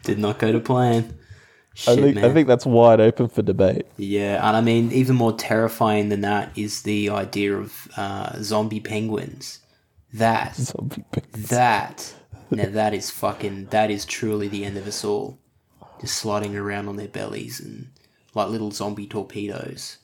Did 0.05 0.19
not 0.19 0.39
go 0.39 0.53
to 0.53 0.61
plan. 0.61 1.19
I 1.87 1.95
think 1.95 2.17
man. 2.17 2.25
I 2.25 2.33
think 2.33 2.49
that's 2.49 2.67
wide 2.67 3.01
open 3.01 3.29
for 3.29 3.43
debate. 3.43 3.87
Yeah, 3.97 4.47
and 4.47 4.57
I 4.57 4.61
mean, 4.61 4.91
even 4.93 5.15
more 5.17 5.33
terrifying 5.33 6.09
than 6.09 6.23
that 6.23 6.57
is 6.59 6.83
the 6.83 7.11
idea 7.11 7.57
of 7.57 7.89
uh, 7.97 8.43
zombie 8.43 8.81
penguins. 8.81 9.61
That, 10.13 10.57
Zombie 10.57 11.05
penguins. 11.13 11.49
that, 11.51 12.15
now 12.51 12.69
that 12.71 12.95
is 12.95 13.11
fucking, 13.11 13.67
that 13.67 13.91
is 13.91 14.05
truly 14.05 14.49
the 14.49 14.65
end 14.65 14.77
of 14.77 14.87
us 14.89 15.05
all. 15.05 15.39
Just 16.01 16.17
sliding 16.17 16.57
around 16.57 16.89
on 16.89 16.97
their 16.97 17.09
bellies 17.09 17.61
and 17.61 17.91
like 18.35 18.49
little 18.49 18.71
zombie 18.71 19.07
torpedoes. 19.07 19.99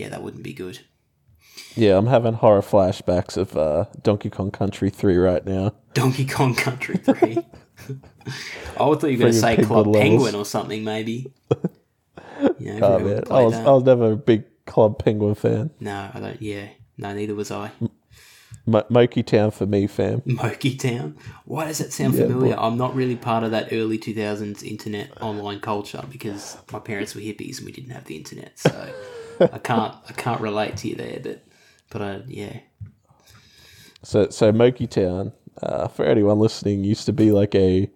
Yeah, 0.00 0.08
that 0.08 0.22
wouldn't 0.22 0.42
be 0.42 0.54
good. 0.54 0.80
Yeah, 1.76 1.98
I'm 1.98 2.06
having 2.06 2.32
horror 2.34 2.62
flashbacks 2.62 3.36
of 3.36 3.56
uh, 3.56 3.84
Donkey 4.02 4.30
Kong 4.30 4.50
Country 4.50 4.88
3 4.88 5.16
right 5.18 5.44
now. 5.44 5.74
Donkey 5.92 6.24
Kong 6.26 6.54
Country 6.54 6.96
3. 6.96 7.36
I 8.78 8.84
would 8.86 9.00
thought 9.00 9.08
you 9.08 9.18
were 9.18 9.24
going 9.24 9.32
to 9.32 9.38
say 9.38 9.56
Club 9.56 9.86
levels. 9.86 9.96
Penguin 9.98 10.34
or 10.34 10.44
something, 10.46 10.82
maybe. 10.84 11.32
Yeah, 12.58 12.76
if 12.76 12.82
Oh, 12.82 12.98
man. 12.98 13.22
I 13.30 13.42
was. 13.42 13.54
I 13.54 13.70
was 13.70 13.82
never 13.84 14.12
a 14.12 14.16
big 14.16 14.44
Club 14.64 14.98
Penguin 14.98 15.34
fan. 15.34 15.70
No, 15.78 16.10
I 16.14 16.20
don't. 16.20 16.40
Yeah, 16.40 16.68
no, 16.96 17.12
neither 17.12 17.34
was 17.34 17.50
I. 17.50 17.70
Mo- 18.64 18.86
Moki 18.88 19.22
Town 19.22 19.50
for 19.50 19.66
me, 19.66 19.86
fam. 19.86 20.22
Moki 20.24 20.74
Town. 20.76 21.18
Why 21.44 21.66
does 21.66 21.78
that 21.78 21.92
sound 21.92 22.14
Yeah, 22.14 22.22
familiar? 22.22 22.54
but- 22.56 22.62
I'm 22.62 22.78
not 22.78 22.94
really 22.94 23.16
part 23.16 23.44
of 23.44 23.50
that 23.50 23.68
early 23.72 23.98
2000s 23.98 24.62
internet 24.62 25.10
online 25.20 25.60
culture 25.60 26.02
because 26.10 26.56
my 26.72 26.78
parents 26.78 27.14
were 27.14 27.20
hippies 27.20 27.58
and 27.58 27.66
we 27.66 27.72
didn't 27.72 27.90
have 27.90 28.04
the 28.06 28.16
internet, 28.16 28.58
so 28.58 28.70
I 29.52 29.58
can't 29.58 29.94
I 30.08 30.12
can't 30.12 30.40
relate 30.40 30.76
to 30.78 30.88
you 30.88 30.96
there. 30.96 31.20
But 31.22 31.44
but 31.90 32.02
I 32.02 32.22
yeah 32.26 32.60
So, 34.02 34.28
so 34.30 34.52
Moki 34.52 34.86
Town, 34.86 35.32
uh, 35.62 35.88
for 35.88 36.04
anyone 36.04 36.38
listening, 36.38 36.84
used 36.84 37.06
to 37.06 37.12
be 37.12 37.32
like 37.32 37.54
a, 37.54 37.90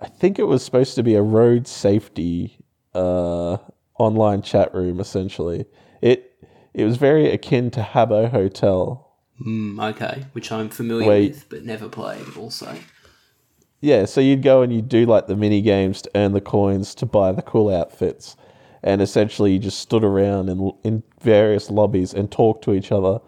I 0.00 0.08
think 0.08 0.38
it 0.38 0.44
was 0.44 0.64
supposed 0.64 0.94
to 0.96 1.02
be 1.02 1.14
a 1.14 1.22
road 1.22 1.66
safety 1.68 2.58
uh, 2.94 3.58
online 3.98 4.42
chat 4.42 4.74
room. 4.74 5.00
Essentially, 5.00 5.66
it 6.02 6.34
it 6.74 6.84
was 6.84 6.96
very 6.96 7.30
akin 7.30 7.70
to 7.72 7.80
Habbo 7.82 8.30
Hotel. 8.30 9.06
mm, 9.44 9.82
okay, 9.92 10.26
which 10.32 10.50
I'm 10.52 10.68
familiar 10.70 11.22
with 11.30 11.48
but 11.48 11.64
never 11.64 11.88
played. 11.88 12.36
Also, 12.36 12.84
Yeah, 13.80 14.06
so 14.06 14.20
you'd 14.20 14.42
go 14.42 14.62
and 14.62 14.72
you'd 14.72 14.88
do 14.88 15.06
like 15.06 15.26
the 15.28 15.36
mini 15.36 15.60
games 15.62 16.02
to 16.02 16.10
earn 16.14 16.32
the 16.32 16.40
coins 16.40 16.94
to 16.96 17.06
buy 17.06 17.32
the 17.32 17.42
cool 17.42 17.68
outfits, 17.74 18.36
and 18.82 19.02
essentially 19.02 19.52
you 19.52 19.58
just 19.58 19.80
stood 19.80 20.04
around 20.04 20.48
in 20.48 20.72
in 20.84 21.02
various 21.20 21.70
lobbies 21.70 22.14
and 22.14 22.30
talked 22.30 22.64
to 22.64 22.74
each 22.74 22.92
other. 22.92 23.20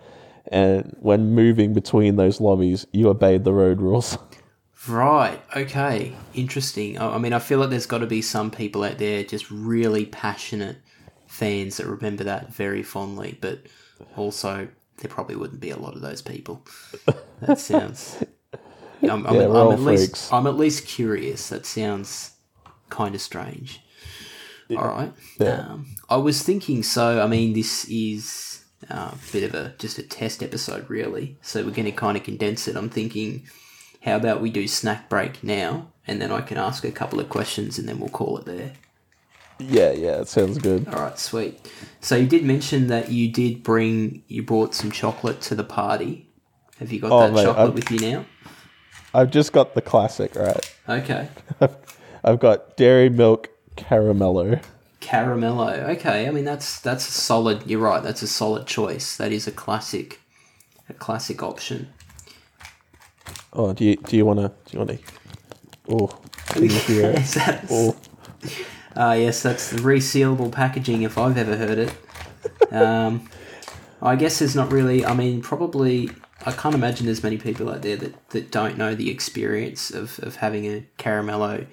And 0.49 0.97
when 1.01 1.35
moving 1.35 1.75
between 1.75 2.17
those 2.17 2.41
lobbies, 2.41 2.87
you 2.93 3.09
obeyed 3.09 3.45
the 3.45 3.53
road 3.53 3.81
rules. 3.81 4.19
right? 4.89 5.41
Okay, 5.55 6.13
interesting. 6.35 6.99
I, 6.99 7.15
I 7.15 7.19
mean, 7.19 7.33
I 7.33 7.39
feel 7.39 7.59
like 7.59 7.71
there's 7.71 7.87
got 7.87 7.99
to 7.99 8.07
be 8.07 8.23
some 8.23 8.51
people 8.51 8.83
out 8.83 8.99
there 8.99 9.23
just 9.23 9.51
really 9.51 10.07
passionate 10.07 10.79
fans 11.27 11.77
that 11.77 11.87
remember 11.87 12.25
that 12.25 12.53
very 12.53 12.83
fondly, 12.83 13.39
but 13.41 13.61
also 14.17 14.69
there 14.99 15.11
probably 15.11 15.37
wouldn't 15.37 15.61
be 15.61 15.71
a 15.71 15.77
lot 15.77 15.95
of 15.95 16.01
those 16.01 16.23
people. 16.23 16.65
That 17.41 17.59
sounds. 17.59 18.23
I'm, 19.03 19.27
I'm, 19.27 19.35
Yeah, 19.35 19.45
I'm 19.45 19.57
all 19.57 19.73
at 19.73 19.81
least. 19.81 20.31
I'm 20.31 20.47
at 20.47 20.57
least 20.57 20.87
curious. 20.87 21.49
That 21.49 21.65
sounds 21.65 22.33
kind 22.91 23.15
of 23.15 23.23
strange. 23.23 23.81
All 24.79 24.89
right. 24.89 25.13
Yeah. 25.39 25.61
Um, 25.69 25.87
I 26.09 26.17
was 26.17 26.43
thinking. 26.43 26.83
So 26.83 27.23
I 27.23 27.27
mean, 27.27 27.53
this 27.53 27.85
is 27.89 28.65
uh, 28.91 29.13
a 29.13 29.33
bit 29.33 29.43
of 29.45 29.55
a 29.55 29.75
just 29.79 29.99
a 29.99 30.03
test 30.03 30.43
episode, 30.43 30.89
really. 30.89 31.37
So 31.43 31.65
we're 31.65 31.71
going 31.71 31.85
to 31.87 31.93
kind 31.93 32.17
of 32.17 32.23
condense 32.25 32.67
it. 32.69 32.77
I'm 32.77 32.91
thinking, 32.91 33.43
how 34.03 34.17
about 34.17 34.41
we 34.41 34.51
do 34.51 34.67
snack 34.69 35.09
break 35.09 35.43
now, 35.45 35.89
and 36.07 36.21
then 36.21 36.31
I 36.33 36.41
can 36.41 36.57
ask 36.59 36.85
a 36.85 36.91
couple 36.93 37.21
of 37.21 37.29
questions, 37.29 37.79
and 37.79 37.89
then 37.89 37.99
we'll 37.99 38.09
call 38.11 38.39
it 38.39 38.45
there. 38.47 38.73
yeah, 39.59 39.91
yeah, 39.93 40.21
it 40.21 40.29
sounds 40.29 40.57
good. 40.59 40.89
All 40.89 41.03
right, 41.03 41.19
sweet. 41.19 41.71
So 42.01 42.17
you 42.17 42.27
did 42.27 42.45
mention 42.45 42.87
that 42.87 43.11
you 43.11 43.31
did 43.31 43.63
bring, 43.63 44.23
you 44.27 44.43
brought 44.43 44.75
some 44.75 44.91
chocolate 44.91 45.41
to 45.43 45.55
the 45.55 45.65
party. 45.65 46.27
Have 46.79 46.91
you 46.93 47.01
got 47.01 47.13
Oh, 47.13 47.21
that 47.27 47.33
mate, 47.35 47.45
chocolate 47.45 47.67
I've- 47.69 47.75
with 47.75 47.91
you 47.91 48.11
now? 48.13 48.25
I've 49.13 49.31
just 49.31 49.53
got 49.53 49.75
the 49.75 49.83
classic, 49.83 50.35
right? 50.37 50.75
Okay. 50.89 51.29
I've 52.25 52.39
got 52.41 52.77
dairy 52.77 53.09
milk 53.11 53.49
caramello. 53.89 54.63
Caramello. 55.01 55.89
Okay, 55.97 56.29
I 56.29 56.31
mean 56.31 56.45
that's 56.45 56.81
that's 56.81 57.09
a 57.09 57.13
solid. 57.13 57.67
You're 57.67 57.81
right. 57.81 58.03
That's 58.03 58.23
a 58.23 58.27
solid 58.29 58.67
choice. 58.67 59.17
That 59.17 59.33
is 59.33 59.47
a 59.47 59.53
classic, 59.53 60.21
a 60.89 60.93
classic 60.95 61.43
option. 61.43 61.89
Oh, 63.53 63.73
do 63.73 63.85
you 63.85 63.97
do 63.97 64.17
you 64.17 64.25
wanna 64.27 64.49
do 64.67 64.73
you 64.73 64.79
wanna? 64.79 64.99
Oh, 65.89 66.07
can 66.47 66.63
you 66.65 66.69
hear 66.71 67.11
it? 67.11 67.15
Yes, 67.19 67.35
that's- 67.35 67.69
Oh, 67.71 67.97
Ah, 68.97 69.13
yes, 69.13 69.41
that's 69.43 69.71
the 69.71 69.79
resealable 69.79 70.51
packaging 70.51 71.03
if 71.03 71.17
I've 71.17 71.37
ever 71.39 71.57
heard 71.57 71.79
it. 71.79 72.73
Um, 72.73 73.29
I 74.03 74.17
guess 74.17 74.41
there's 74.41 74.57
not 74.57 74.73
really. 74.73 75.05
I 75.05 75.15
mean, 75.15 75.41
probably. 75.43 76.11
I 76.45 76.53
can't 76.53 76.75
imagine 76.75 77.05
there's 77.07 77.23
many 77.23 77.37
people 77.37 77.69
out 77.71 77.83
there 77.83 77.97
that, 77.97 78.31
that 78.31 78.51
don't 78.51 78.79
know 78.79 78.95
the 78.95 79.11
experience 79.11 79.91
of, 79.91 80.19
of 80.23 80.37
having 80.37 80.65
a 80.65 80.87
caramello 80.99 81.67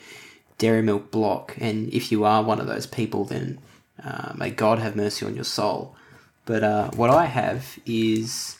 dairy 0.58 0.82
milk 0.82 1.12
block. 1.12 1.56
And 1.60 1.92
if 1.94 2.12
you 2.12 2.24
are 2.24 2.44
one 2.44 2.60
of 2.60 2.68
those 2.68 2.88
people, 2.88 3.26
then 3.26 3.60
uh, 4.04 4.34
may 4.36 4.50
God 4.50 4.80
have 4.80 4.96
mercy 4.96 5.26
on 5.26 5.36
your 5.36 5.44
soul. 5.44 5.96
But 6.46 6.64
uh, 6.64 6.92
what 6.92 7.10
I 7.10 7.26
have 7.26 7.78
is 7.86 8.58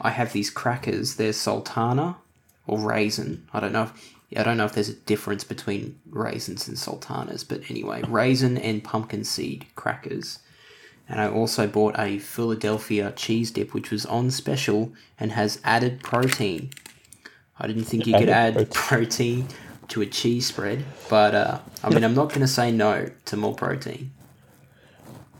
I 0.00 0.10
have 0.10 0.32
these 0.32 0.50
crackers. 0.50 1.16
They're 1.16 1.32
sultana 1.32 2.16
or 2.66 2.78
raisin. 2.78 3.46
I 3.52 3.60
don't 3.60 3.72
know. 3.72 3.84
If, 3.84 4.14
I 4.36 4.42
don't 4.42 4.56
know 4.56 4.64
if 4.64 4.72
there's 4.72 4.88
a 4.88 4.94
difference 4.94 5.44
between 5.44 6.00
raisins 6.10 6.66
and 6.66 6.78
sultanas, 6.78 7.44
but 7.44 7.70
anyway, 7.70 8.02
raisin 8.08 8.58
and 8.58 8.82
pumpkin 8.82 9.24
seed 9.24 9.66
crackers. 9.76 10.40
And 11.08 11.20
I 11.20 11.28
also 11.28 11.66
bought 11.66 11.98
a 11.98 12.18
Philadelphia 12.18 13.12
cheese 13.14 13.50
dip, 13.50 13.74
which 13.74 13.90
was 13.90 14.06
on 14.06 14.30
special 14.30 14.92
and 15.20 15.32
has 15.32 15.60
added 15.62 16.02
protein. 16.02 16.70
I 17.58 17.66
didn't 17.66 17.84
think 17.84 18.06
you 18.06 18.18
could 18.18 18.30
add 18.30 18.70
protein 18.72 19.46
to 19.88 20.00
a 20.00 20.06
cheese 20.06 20.46
spread, 20.46 20.84
but 21.08 21.34
uh, 21.34 21.58
I 21.82 21.90
mean, 21.90 22.04
I'm 22.04 22.14
not 22.14 22.28
going 22.30 22.40
to 22.40 22.48
say 22.48 22.70
no 22.70 23.10
to 23.26 23.36
more 23.36 23.54
protein. 23.54 24.12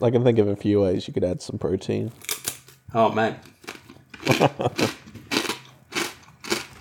I 0.03 0.11
can 0.11 0.25
think 0.25 0.39
of 0.39 0.49
a 0.49 0.57
few 0.57 0.81
ways 0.81 1.09
you 1.09 1.15
could 1.15 1.25
add 1.25 1.41
some 1.41 1.59
protein. 1.59 2.13
Oh, 2.93 3.11
man. 3.11 3.39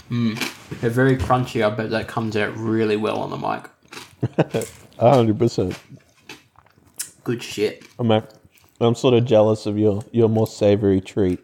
mm, 0.09 0.79
they're 0.81 0.89
very 0.89 1.15
crunchy. 1.17 1.65
I 1.65 1.69
bet 1.69 1.89
that 1.91 2.07
comes 2.07 2.35
out 2.35 2.55
really 2.57 2.97
well 2.97 3.19
on 3.19 3.29
the 3.29 3.37
mic. 3.37 3.69
A 4.99 5.09
hundred 5.09 5.39
percent. 5.39 5.77
Good 7.23 7.41
shit. 7.41 7.87
I'm 7.99 8.11
a, 8.11 8.27
I'm 8.79 8.95
sort 8.95 9.13
of 9.15 9.25
jealous 9.25 9.65
of 9.65 9.77
your 9.77 10.03
your 10.11 10.29
more 10.29 10.47
savory 10.47 11.01
treat. 11.01 11.39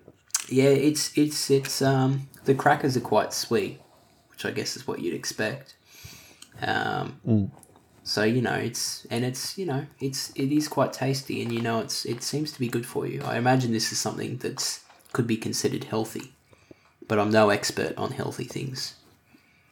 Yeah, 0.49 0.69
it's 0.69 1.17
it's 1.17 1.49
it's 1.49 1.81
um 1.81 2.29
the 2.45 2.53
crackers 2.55 2.95
are 2.95 3.01
quite 3.01 3.33
sweet, 3.33 3.81
which 4.31 4.45
I 4.45 4.51
guess 4.51 4.75
is 4.75 4.87
what 4.87 4.99
you'd 4.99 5.13
expect. 5.15 5.75
Um, 6.61 7.51
so 8.03 8.23
you 8.23 8.41
know 8.41 8.55
it's 8.55 9.05
and 9.09 9.23
it's 9.23 9.57
you 9.57 9.65
know 9.65 9.85
it's 9.99 10.31
it 10.35 10.51
is 10.51 10.67
quite 10.67 10.93
tasty, 10.93 11.41
and 11.41 11.51
you 11.51 11.61
know 11.61 11.79
it's 11.79 12.05
it 12.05 12.23
seems 12.23 12.51
to 12.51 12.59
be 12.59 12.67
good 12.67 12.85
for 12.85 13.05
you. 13.05 13.21
I 13.23 13.37
imagine 13.37 13.71
this 13.71 13.91
is 13.91 13.99
something 13.99 14.37
that's 14.37 14.83
could 15.13 15.27
be 15.27 15.37
considered 15.37 15.85
healthy, 15.85 16.33
but 17.07 17.19
I'm 17.19 17.31
no 17.31 17.49
expert 17.49 17.97
on 17.97 18.11
healthy 18.11 18.45
things. 18.45 18.95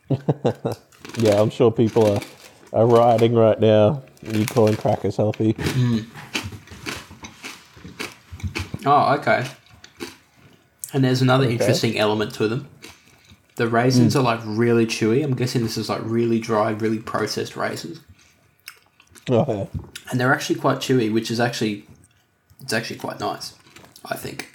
Yeah, 1.17 1.41
I'm 1.41 1.50
sure 1.50 1.72
people 1.72 2.06
are 2.13 2.22
are 2.74 2.86
rioting 2.86 3.34
right 3.34 3.60
now. 3.60 4.03
You 4.22 4.46
calling 4.46 4.75
crackers 4.75 5.15
healthy? 5.17 5.56
Oh, 8.86 9.15
okay. 9.15 9.48
And 10.94 11.03
there's 11.03 11.22
another 11.22 11.50
interesting 11.50 11.98
element 11.98 12.34
to 12.36 12.48
them. 12.48 12.67
The 13.57 13.67
raisins 13.67 14.15
are 14.15 14.21
like 14.21 14.39
really 14.45 14.85
chewy. 14.85 15.23
I'm 15.23 15.33
guessing 15.33 15.63
this 15.63 15.77
is 15.77 15.89
like 15.89 16.01
really 16.03 16.39
dry, 16.39 16.69
really 16.69 16.99
processed 16.99 17.55
raisins. 17.55 17.99
Oh 19.29 19.45
yeah. 19.47 19.81
and 20.11 20.19
they're 20.19 20.33
actually 20.33 20.59
quite 20.59 20.77
chewy, 20.77 21.11
which 21.11 21.31
is 21.31 21.39
actually 21.39 21.87
it's 22.61 22.71
actually 22.71 22.99
quite 22.99 23.19
nice, 23.19 23.55
I 24.05 24.15
think. 24.15 24.53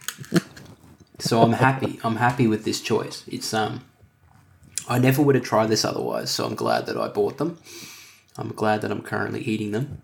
so 1.18 1.42
I'm 1.42 1.54
happy. 1.54 1.99
I'm 2.04 2.16
happy 2.16 2.47
with 2.47 2.64
this 2.64 2.80
choice. 2.80 3.25
It's 3.26 3.52
um, 3.52 3.85
I 4.88 5.00
never 5.00 5.21
would 5.21 5.35
have 5.35 5.44
tried 5.44 5.66
this 5.66 5.85
otherwise, 5.85 6.30
so 6.30 6.47
I'm 6.47 6.54
glad 6.54 6.87
that 6.87 6.97
I 6.97 7.09
bought 7.09 7.38
them. 7.38 7.59
I'm 8.38 8.50
glad 8.50 8.82
that 8.82 8.92
I'm 8.92 9.02
currently 9.02 9.40
eating 9.40 9.73
them, 9.73 10.02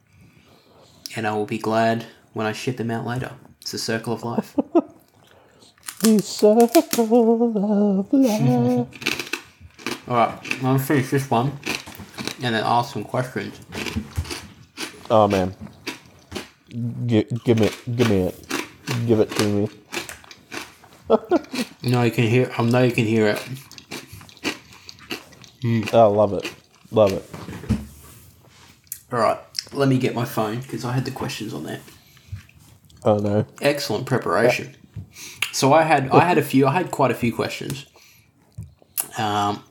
and 1.15 1.25
I 1.25 1.35
will 1.35 1.47
be 1.47 1.59
glad 1.59 2.07
when 2.33 2.47
I 2.47 2.53
ship 2.53 2.79
them 2.79 2.91
out 2.91 3.07
later. 3.07 3.31
It's 3.61 3.73
a 3.75 3.79
circle 3.79 4.13
of 4.13 4.25
life. 4.25 4.57
The 6.03 6.21
circle 6.23 6.69
of 6.69 8.13
life. 8.15 8.89
All 10.09 10.17
right, 10.17 10.39
I'm 10.53 10.61
gonna 10.63 10.79
finish 10.79 11.11
this 11.11 11.31
one. 11.31 11.53
and 12.43 12.55
then 12.55 12.63
ask 12.65 12.93
some 12.95 13.05
questions. 13.05 13.61
Oh 15.11 15.27
man, 15.29 15.55
Gi- 17.07 17.27
give 17.45 17.59
me 17.61 17.67
it, 17.67 17.97
give 17.97 18.09
me 18.11 18.21
it, 18.29 18.37
give 19.07 19.21
it 19.21 19.31
to 19.33 19.45
me. 19.45 19.69
No, 21.83 22.03
you 22.03 22.11
can 22.11 22.25
hear. 22.25 22.51
I 22.59 22.63
know 22.65 22.83
you 22.83 22.93
can 22.93 23.07
hear 23.07 23.29
it. 23.29 23.39
Hmm. 25.63 25.83
Oh, 25.93 26.11
love 26.11 26.33
it, 26.35 26.53
love 26.91 27.13
it. 27.13 27.25
All 29.13 29.19
right, 29.21 29.39
let 29.73 29.89
me 29.89 29.99
get 29.99 30.15
my 30.15 30.25
phone 30.27 30.61
because 30.61 30.85
I 30.85 30.93
had 30.93 31.05
the 31.05 31.11
questions 31.13 31.55
on 31.55 31.65
there. 31.65 31.81
Oh 33.05 33.19
no, 33.19 33.47
Excellent 33.63 34.07
preparation. 34.07 34.75
So 35.59 35.73
I 35.73 35.83
had 35.83 36.09
I 36.11 36.21
had 36.21 36.39
a 36.39 36.43
few. 36.43 36.69
I 36.69 36.73
had 36.73 36.93
quite 36.93 37.11
a 37.11 37.15
few 37.15 37.35
questions, 37.35 37.85
um, 39.19 39.65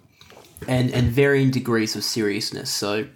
and 0.68 0.94
and 0.94 1.08
varying 1.08 1.50
degrees 1.50 1.96
of 1.96 2.04
seriousness. 2.04 2.70
So, 2.70 3.08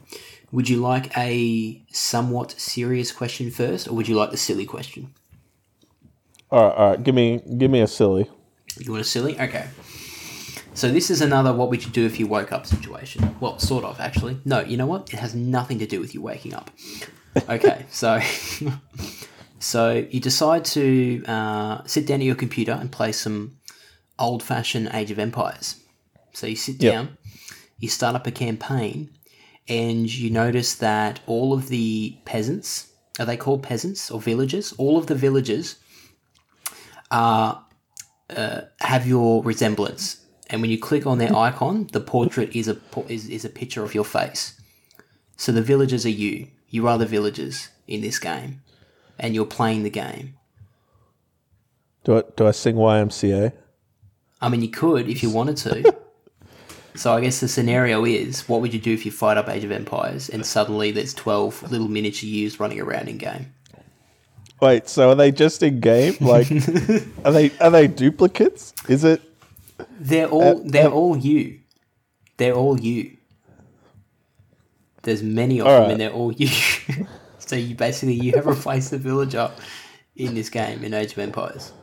would 0.53 0.69
you 0.69 0.77
like 0.77 1.11
a 1.17 1.83
somewhat 1.91 2.51
serious 2.51 3.11
question 3.11 3.51
first, 3.51 3.89
or 3.89 3.93
would 3.95 4.07
you 4.07 4.15
like 4.15 4.31
the 4.31 4.37
silly 4.37 4.65
question? 4.65 5.13
all 6.49 6.63
right, 6.63 6.77
all 6.77 6.89
right. 6.91 7.03
Give 7.03 7.13
me, 7.13 7.41
give 7.57 7.69
me 7.69 7.81
a 7.81 7.87
silly. 7.87 8.29
You 8.77 8.91
want 8.91 9.01
a 9.01 9.03
silly? 9.03 9.37
Okay. 9.37 9.67
So 10.73 10.89
this 10.89 11.09
is 11.11 11.19
another 11.19 11.51
what 11.51 11.69
would 11.69 11.83
you 11.83 11.91
do 11.91 12.05
if 12.05 12.21
you 12.21 12.25
woke 12.25 12.53
up 12.53 12.65
situation. 12.65 13.35
Well, 13.41 13.59
sort 13.59 13.83
of 13.83 13.99
actually. 13.99 14.39
No, 14.45 14.61
you 14.61 14.77
know 14.77 14.87
what? 14.87 15.13
It 15.13 15.19
has 15.19 15.35
nothing 15.35 15.77
to 15.79 15.85
do 15.85 15.99
with 15.99 16.13
you 16.13 16.21
waking 16.21 16.53
up. 16.53 16.71
Okay, 17.49 17.85
so 17.89 18.21
so 19.61 20.05
you 20.09 20.19
decide 20.19 20.65
to 20.65 21.23
uh, 21.25 21.83
sit 21.85 22.05
down 22.05 22.19
at 22.19 22.25
your 22.25 22.35
computer 22.35 22.73
and 22.73 22.91
play 22.91 23.11
some 23.13 23.57
old-fashioned 24.19 24.89
Age 24.93 25.11
of 25.11 25.19
Empires. 25.19 25.75
So 26.33 26.47
you 26.47 26.55
sit 26.55 26.81
Yep. 26.81 26.93
down, 26.93 27.17
you 27.79 27.87
start 27.89 28.15
up 28.15 28.27
a 28.27 28.31
campaign, 28.31 29.09
and 29.67 30.11
you 30.13 30.29
notice 30.29 30.75
that 30.75 31.21
all 31.27 31.53
of 31.53 31.69
the 31.69 32.17
peasants 32.25 32.87
are 33.19 33.25
they 33.25 33.37
called 33.37 33.61
peasants 33.61 34.09
or 34.09 34.21
villagers? 34.21 34.73
All 34.77 34.97
of 34.97 35.07
the 35.07 35.15
villagers 35.15 35.75
have 37.11 39.05
your 39.05 39.43
resemblance. 39.43 40.17
And 40.49 40.61
when 40.61 40.71
you 40.71 40.79
click 40.79 41.05
on 41.05 41.17
their 41.17 41.35
icon, 41.35 41.87
the 41.91 41.99
portrait 41.99 42.55
is 42.55 42.67
a 42.67 42.77
is, 43.07 43.29
is 43.29 43.45
a 43.45 43.49
picture 43.49 43.83
of 43.83 43.93
your 43.93 44.05
face. 44.05 44.59
So 45.37 45.51
the 45.51 45.61
villagers 45.61 46.05
are 46.05 46.09
you. 46.09 46.47
You 46.69 46.87
are 46.87 46.97
the 46.97 47.05
villagers 47.05 47.69
in 47.87 48.01
this 48.01 48.19
game, 48.19 48.61
and 49.21 49.33
you're 49.33 49.45
playing 49.45 49.83
the 49.83 49.89
game. 49.89 50.33
Do 52.03 52.17
I, 52.17 52.23
do 52.35 52.47
I 52.47 52.51
sing 52.51 52.75
YMCA? 52.75 53.53
I 54.41 54.49
mean, 54.49 54.61
you 54.61 54.69
could 54.69 55.07
if 55.07 55.21
you 55.21 55.29
wanted 55.29 55.55
to. 55.57 55.95
so 56.95 57.13
I 57.13 57.21
guess 57.21 57.39
the 57.39 57.47
scenario 57.47 58.03
is: 58.03 58.49
what 58.49 58.59
would 58.61 58.73
you 58.73 58.79
do 58.79 58.91
if 58.91 59.05
you 59.05 59.11
fight 59.11 59.37
up 59.37 59.47
Age 59.47 59.63
of 59.63 59.71
Empires 59.71 60.27
and 60.27 60.45
suddenly 60.45 60.91
there's 60.91 61.13
twelve 61.13 61.71
little 61.71 61.87
miniature 61.87 62.27
yous 62.27 62.59
running 62.59 62.81
around 62.81 63.07
in 63.07 63.17
game? 63.19 63.53
Wait, 64.59 64.89
so 64.89 65.09
are 65.09 65.15
they 65.15 65.31
just 65.31 65.61
in 65.61 65.79
game? 65.79 66.15
Like, 66.19 66.51
are 67.25 67.31
they 67.31 67.51
are 67.59 67.69
they 67.69 67.87
duplicates? 67.87 68.73
Is 68.89 69.03
it? 69.03 69.21
They're 69.99 70.27
all 70.27 70.61
Uh, 70.61 70.63
they're 70.65 70.87
uh, 70.87 70.91
all 70.91 71.15
you. 71.15 71.59
They're 72.37 72.55
all 72.55 72.79
you. 72.79 73.17
There's 75.03 75.21
many 75.21 75.59
of 75.59 75.67
them, 75.67 75.81
right. 75.81 75.91
and 75.91 76.01
they're 76.01 76.11
all 76.11 76.31
you. 76.31 76.49
so 77.51 77.57
you 77.57 77.75
basically 77.75 78.13
you 78.13 78.31
have 78.31 78.45
replaced 78.45 78.91
the 78.91 78.97
villager 78.97 79.51
in 80.15 80.35
this 80.35 80.49
game 80.49 80.85
in 80.85 80.93
Age 80.93 81.11
of 81.11 81.19
Empires. 81.19 81.73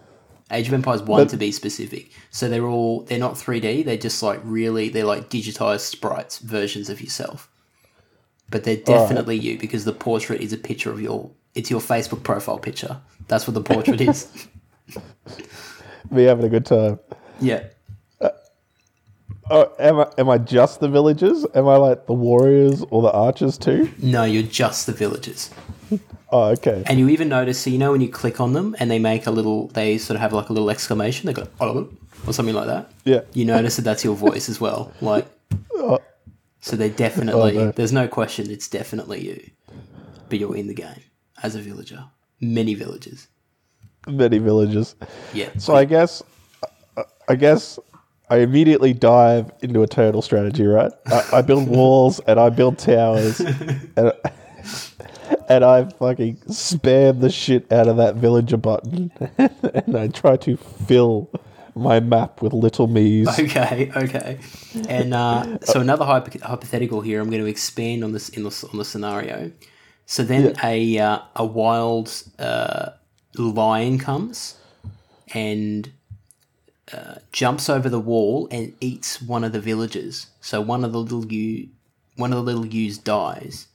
Age 0.51 0.67
of 0.69 0.73
Empires 0.73 1.03
one 1.03 1.25
But- 1.25 1.29
to 1.29 1.37
be 1.37 1.53
specific. 1.53 2.11
So 2.31 2.49
they're 2.49 2.65
all 2.67 3.03
they're 3.03 3.19
not 3.19 3.35
3D. 3.35 3.85
They're 3.85 3.99
just 3.99 4.23
like 4.23 4.41
really 4.45 4.89
they're 4.89 5.05
like 5.05 5.29
digitized 5.29 5.81
sprites 5.81 6.39
versions 6.39 6.89
of 6.89 7.03
yourself. 7.03 7.51
But 8.49 8.65
they're 8.65 8.79
All 8.87 8.95
right. 8.95 9.01
definitely 9.03 9.37
you 9.37 9.59
because 9.59 9.85
the 9.85 9.93
portrait 9.93 10.41
is 10.41 10.55
a 10.55 10.57
picture 10.57 10.91
of 10.91 11.03
your. 11.03 11.31
It's 11.55 11.71
your 11.71 11.81
Facebook 11.81 12.23
profile 12.23 12.59
picture. 12.59 12.99
That's 13.27 13.47
what 13.47 13.53
the 13.53 13.61
portrait 13.61 14.01
is. 14.01 14.47
Me 16.11 16.23
having 16.23 16.47
a 16.47 16.49
good 16.49 16.65
time. 16.65 16.99
Yeah. 17.43 17.65
Oh, 19.51 19.73
am 19.79 20.01
I 20.01 20.07
am 20.19 20.29
I 20.29 20.39
just 20.39 20.81
the 20.81 20.89
villagers? 20.89 21.47
Am 21.55 21.67
I 21.69 21.77
like 21.77 22.07
the 22.07 22.13
warriors 22.13 22.85
or 22.91 23.03
the 23.03 23.11
archers 23.13 23.57
too? 23.59 23.91
No, 23.99 24.25
you're 24.25 24.43
just 24.43 24.87
the 24.87 24.93
villagers. 24.93 25.51
Oh, 26.31 26.49
okay. 26.51 26.83
And 26.87 26.99
you 26.99 27.09
even 27.09 27.31
notice, 27.31 27.59
so 27.59 27.71
you 27.71 27.79
know 27.79 27.93
when 27.93 28.03
you 28.03 28.09
click 28.11 28.39
on 28.41 28.53
them 28.53 28.77
and 28.79 28.91
they 28.91 28.99
make 28.99 29.27
a 29.27 29.31
little, 29.31 29.69
they 29.69 29.97
sort 29.97 30.17
of 30.17 30.21
have 30.21 30.35
like 30.35 30.51
a 30.51 30.53
little 30.53 30.69
exclamation, 30.71 31.27
they 31.27 31.33
go, 31.33 31.49
"Oh," 31.59 31.89
or 32.27 32.33
something 32.35 32.55
like 32.55 32.67
that. 32.67 32.91
Yeah. 33.05 33.23
You 33.33 33.47
notice 33.47 33.77
that 33.77 33.83
that's 33.83 34.05
your 34.05 34.15
voice 34.15 34.51
as 34.51 34.61
well. 34.61 34.93
Like, 35.01 35.27
oh. 35.75 35.99
so 36.61 36.77
they're 36.77 36.91
definitely, 36.91 37.57
Oh, 37.57 37.65
no. 37.67 37.73
there's 37.73 37.93
no 37.95 38.09
question, 38.09 38.51
it's 38.51 38.69
definitely 38.69 39.27
you. 39.27 39.51
But 40.29 40.39
you're 40.39 40.55
in 40.55 40.67
the 40.67 40.75
game 40.75 41.03
as 41.43 41.55
a 41.55 41.61
villager. 41.61 42.05
Many 42.43 42.75
villagers. 42.75 43.29
Many 44.07 44.37
villagers. 44.37 44.97
Yeah. 45.33 45.49
So 45.57 45.75
I 45.75 45.87
guess, 45.87 46.23
I 47.27 47.37
guess, 47.37 47.79
I 48.31 48.39
immediately 48.39 48.93
dive 48.93 49.51
into 49.61 49.83
a 49.83 49.87
turtle 49.87 50.23
strategy. 50.23 50.67
Right? 50.67 50.93
I, 51.07 51.29
I 51.35 51.43
build 51.43 51.69
walls 51.69 52.21
and 52.21 52.39
I 52.39 52.51
build 52.51 52.79
towers, 52.79 53.41
and 53.41 54.13
and 55.49 55.65
I 55.65 55.85
fucking 55.85 56.37
spam 56.49 57.21
the 57.21 57.31
shit 57.31 57.71
out 57.73 57.89
of 57.89 57.97
that 57.97 58.17
villager 58.17 58.57
button, 58.57 59.11
and 59.39 59.97
I 59.97 60.09
try 60.09 60.37
to 60.39 60.57
fill 60.57 61.31
my 61.75 62.01
map 62.01 62.43
with 62.43 62.53
little 62.53 62.87
me's. 62.87 63.29
Okay, 63.39 63.91
okay. 63.95 64.39
And 64.89 65.15
uh, 65.15 65.59
so 65.61 65.81
another 65.81 66.05
hypo- 66.05 66.45
hypothetical 66.45 67.01
here. 67.01 67.21
I'm 67.21 67.31
going 67.31 67.43
to 67.43 67.49
expand 67.49 68.05
on 68.05 68.13
this 68.13 68.29
in 68.31 68.43
the, 68.43 68.69
on 68.73 68.79
the 68.79 68.85
scenario. 68.85 69.53
So 70.07 70.23
then 70.23 70.55
a 70.63 70.99
uh, 70.99 71.19
a 71.37 71.45
wild 71.45 72.11
uh, 72.39 72.91
lion 73.37 73.99
comes 73.99 74.57
and 75.35 75.91
uh, 76.93 77.17
jumps 77.33 77.69
over 77.69 77.89
the 77.89 78.01
wall 78.01 78.49
and 78.51 78.75
eats 78.81 79.21
one 79.21 79.45
of 79.45 79.53
the 79.53 79.61
villagers. 79.61 80.29
So 80.41 80.61
one 80.61 80.85
of 80.85 80.93
the 80.93 81.01
little 81.01 81.27
you 81.27 81.69
one 82.17 82.33
of 82.33 82.37
the 82.37 82.43
little 82.43 82.67
ewes 82.67 82.99
dies. 82.99 83.69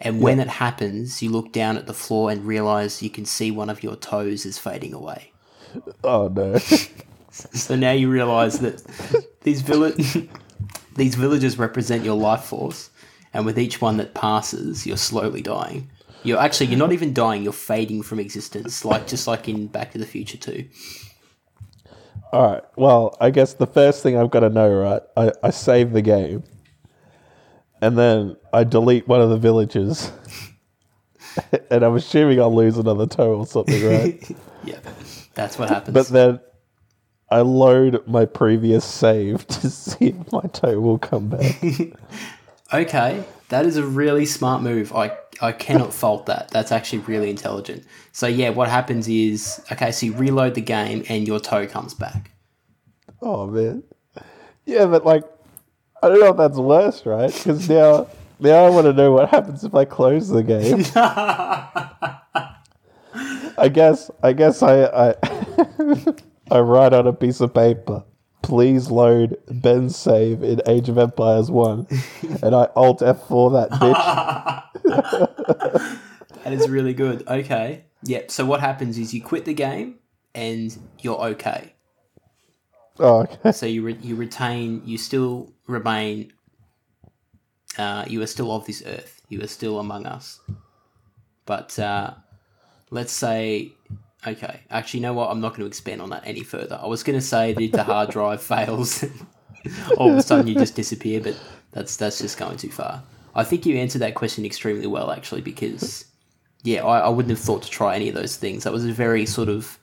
And 0.00 0.20
when 0.20 0.38
it 0.38 0.48
happens, 0.48 1.22
you 1.22 1.30
look 1.30 1.52
down 1.52 1.76
at 1.76 1.86
the 1.86 1.94
floor 1.94 2.30
and 2.30 2.46
realize 2.46 3.02
you 3.02 3.10
can 3.10 3.24
see 3.24 3.50
one 3.50 3.68
of 3.68 3.82
your 3.82 3.96
toes 3.96 4.46
is 4.46 4.58
fading 4.58 4.94
away. 4.94 5.32
Oh 6.04 6.28
no! 6.28 6.58
So 7.30 7.76
now 7.76 7.92
you 7.92 8.10
realize 8.10 8.58
that 8.60 8.82
these 9.42 9.60
vill- 9.60 9.92
these 10.96 11.14
villages 11.14 11.58
represent 11.58 12.04
your 12.04 12.16
life 12.16 12.42
force, 12.42 12.90
and 13.32 13.46
with 13.46 13.58
each 13.58 13.80
one 13.80 13.96
that 13.98 14.14
passes, 14.14 14.86
you're 14.86 14.96
slowly 14.96 15.42
dying. 15.42 15.88
You're 16.24 16.40
actually 16.40 16.66
you're 16.66 16.78
not 16.78 16.92
even 16.92 17.12
dying; 17.12 17.44
you're 17.44 17.52
fading 17.52 18.02
from 18.02 18.18
existence, 18.18 18.84
like 18.84 19.06
just 19.06 19.28
like 19.28 19.48
in 19.48 19.68
Back 19.68 19.92
to 19.92 19.98
the 19.98 20.06
Future 20.06 20.38
Two. 20.38 20.68
All 22.32 22.42
right. 22.52 22.62
Well, 22.76 23.16
I 23.20 23.30
guess 23.30 23.54
the 23.54 23.66
first 23.66 24.02
thing 24.02 24.16
I've 24.16 24.30
got 24.30 24.40
to 24.40 24.50
know, 24.50 24.70
right? 24.72 25.02
I, 25.16 25.32
I 25.42 25.50
save 25.50 25.92
the 25.92 26.02
game, 26.02 26.42
and 27.80 27.96
then 27.96 28.36
I 28.52 28.64
delete 28.64 29.08
one 29.08 29.20
of 29.20 29.30
the 29.30 29.38
villages, 29.38 30.12
and 31.70 31.82
I'm 31.82 31.96
assuming 31.96 32.40
I'll 32.40 32.54
lose 32.54 32.76
another 32.76 33.06
toe 33.06 33.34
or 33.36 33.46
something, 33.46 33.82
right? 33.84 34.30
Yeah, 34.64 34.80
that's 35.34 35.56
what 35.56 35.68
happens. 35.70 35.94
but 35.94 36.08
then 36.08 36.40
I 37.30 37.40
load 37.42 38.06
my 38.08 38.26
previous 38.26 38.84
save 38.84 39.46
to 39.46 39.70
see 39.70 40.08
if 40.08 40.32
my 40.32 40.42
toe 40.52 40.80
will 40.80 40.98
come 40.98 41.28
back. 41.28 41.62
okay, 42.72 43.24
that 43.50 43.64
is 43.64 43.76
a 43.76 43.84
really 43.86 44.26
smart 44.26 44.62
move. 44.62 44.92
I 44.92 45.16
I 45.40 45.52
cannot 45.52 45.94
fault 45.94 46.26
that. 46.26 46.50
That's 46.50 46.72
actually 46.72 47.00
really 47.00 47.30
intelligent. 47.30 47.84
So 48.12 48.26
yeah, 48.26 48.50
what 48.50 48.68
happens 48.68 49.08
is 49.08 49.60
okay, 49.72 49.92
so 49.92 50.06
you 50.06 50.14
reload 50.14 50.54
the 50.54 50.60
game 50.60 51.04
and 51.08 51.26
your 51.26 51.40
toe 51.40 51.66
comes 51.66 51.94
back. 51.94 52.30
oh 53.22 53.46
man. 53.46 53.82
Yeah, 54.68 54.84
but 54.84 55.04
like, 55.06 55.24
I 56.02 56.08
don't 56.08 56.20
know 56.20 56.28
if 56.28 56.36
that's 56.36 56.58
worse, 56.58 57.06
right? 57.06 57.32
Because 57.32 57.68
now, 57.70 58.06
now 58.38 58.66
I 58.66 58.70
want 58.70 58.84
to 58.86 58.92
know 58.92 59.12
what 59.12 59.30
happens 59.30 59.64
if 59.64 59.74
I 59.74 59.86
close 59.86 60.28
the 60.28 60.42
game. 60.42 60.84
I 63.58 63.68
guess, 63.72 64.10
I 64.22 64.34
guess 64.34 64.62
I, 64.62 64.84
I, 64.84 65.14
I 66.50 66.60
write 66.60 66.92
on 66.92 67.06
a 67.06 67.14
piece 67.14 67.40
of 67.40 67.54
paper. 67.54 68.04
Please 68.42 68.90
load 68.90 69.38
Ben's 69.48 69.96
save 69.96 70.42
in 70.42 70.60
Age 70.66 70.90
of 70.90 70.98
Empires 70.98 71.50
One, 71.50 71.86
and 72.42 72.54
I 72.54 72.68
Alt 72.76 73.00
F4 73.00 73.52
that 73.52 73.70
bitch. 73.80 74.64
That 76.44 76.52
is 76.52 76.68
really 76.68 76.94
good. 76.94 77.26
Okay. 77.26 77.84
Yep. 78.04 78.30
So 78.30 78.46
what 78.46 78.60
happens 78.60 78.96
is 78.98 79.12
you 79.12 79.22
quit 79.22 79.44
the 79.44 79.54
game 79.54 79.96
and 80.34 80.76
you're 81.00 81.18
okay. 81.18 81.74
Oh, 82.98 83.20
okay. 83.20 83.52
So 83.52 83.66
you 83.66 83.82
re- 83.82 83.98
you 84.00 84.16
retain, 84.16 84.82
you 84.84 84.98
still 84.98 85.52
remain, 85.66 86.32
uh, 87.76 88.04
you 88.08 88.22
are 88.22 88.26
still 88.26 88.50
of 88.50 88.66
this 88.66 88.82
earth. 88.86 89.20
You 89.28 89.42
are 89.42 89.46
still 89.46 89.78
among 89.78 90.06
us. 90.06 90.40
But 91.44 91.78
uh, 91.78 92.14
let's 92.90 93.12
say, 93.12 93.72
okay, 94.26 94.60
actually, 94.70 95.00
you 95.00 95.02
know 95.02 95.14
what? 95.14 95.30
I'm 95.30 95.40
not 95.40 95.50
going 95.50 95.60
to 95.60 95.66
expand 95.66 96.00
on 96.00 96.10
that 96.10 96.22
any 96.24 96.42
further. 96.42 96.78
I 96.80 96.86
was 96.86 97.02
going 97.02 97.18
to 97.18 97.24
say 97.24 97.52
that 97.52 97.62
if 97.62 97.72
the 97.72 97.84
hard 97.84 98.10
drive 98.10 98.42
fails, 98.54 99.04
all 99.96 100.12
of 100.12 100.18
a 100.18 100.22
sudden 100.22 100.46
you 100.46 100.54
just 100.54 100.74
disappear, 100.74 101.20
but 101.20 101.38
that's 101.72 101.96
that's 101.96 102.18
just 102.18 102.38
going 102.38 102.56
too 102.56 102.70
far. 102.70 103.02
I 103.38 103.44
think 103.44 103.64
you 103.64 103.76
answered 103.76 104.00
that 104.00 104.16
question 104.16 104.44
extremely 104.44 104.88
well, 104.88 105.12
actually, 105.12 105.42
because 105.42 106.04
yeah, 106.64 106.84
I, 106.84 106.98
I 106.98 107.08
wouldn't 107.08 107.30
have 107.30 107.38
thought 107.38 107.62
to 107.62 107.70
try 107.70 107.94
any 107.94 108.08
of 108.08 108.16
those 108.16 108.36
things. 108.36 108.64
That 108.64 108.72
was 108.72 108.84
a 108.84 108.92
very 108.92 109.26
sort 109.26 109.48
of 109.48 109.78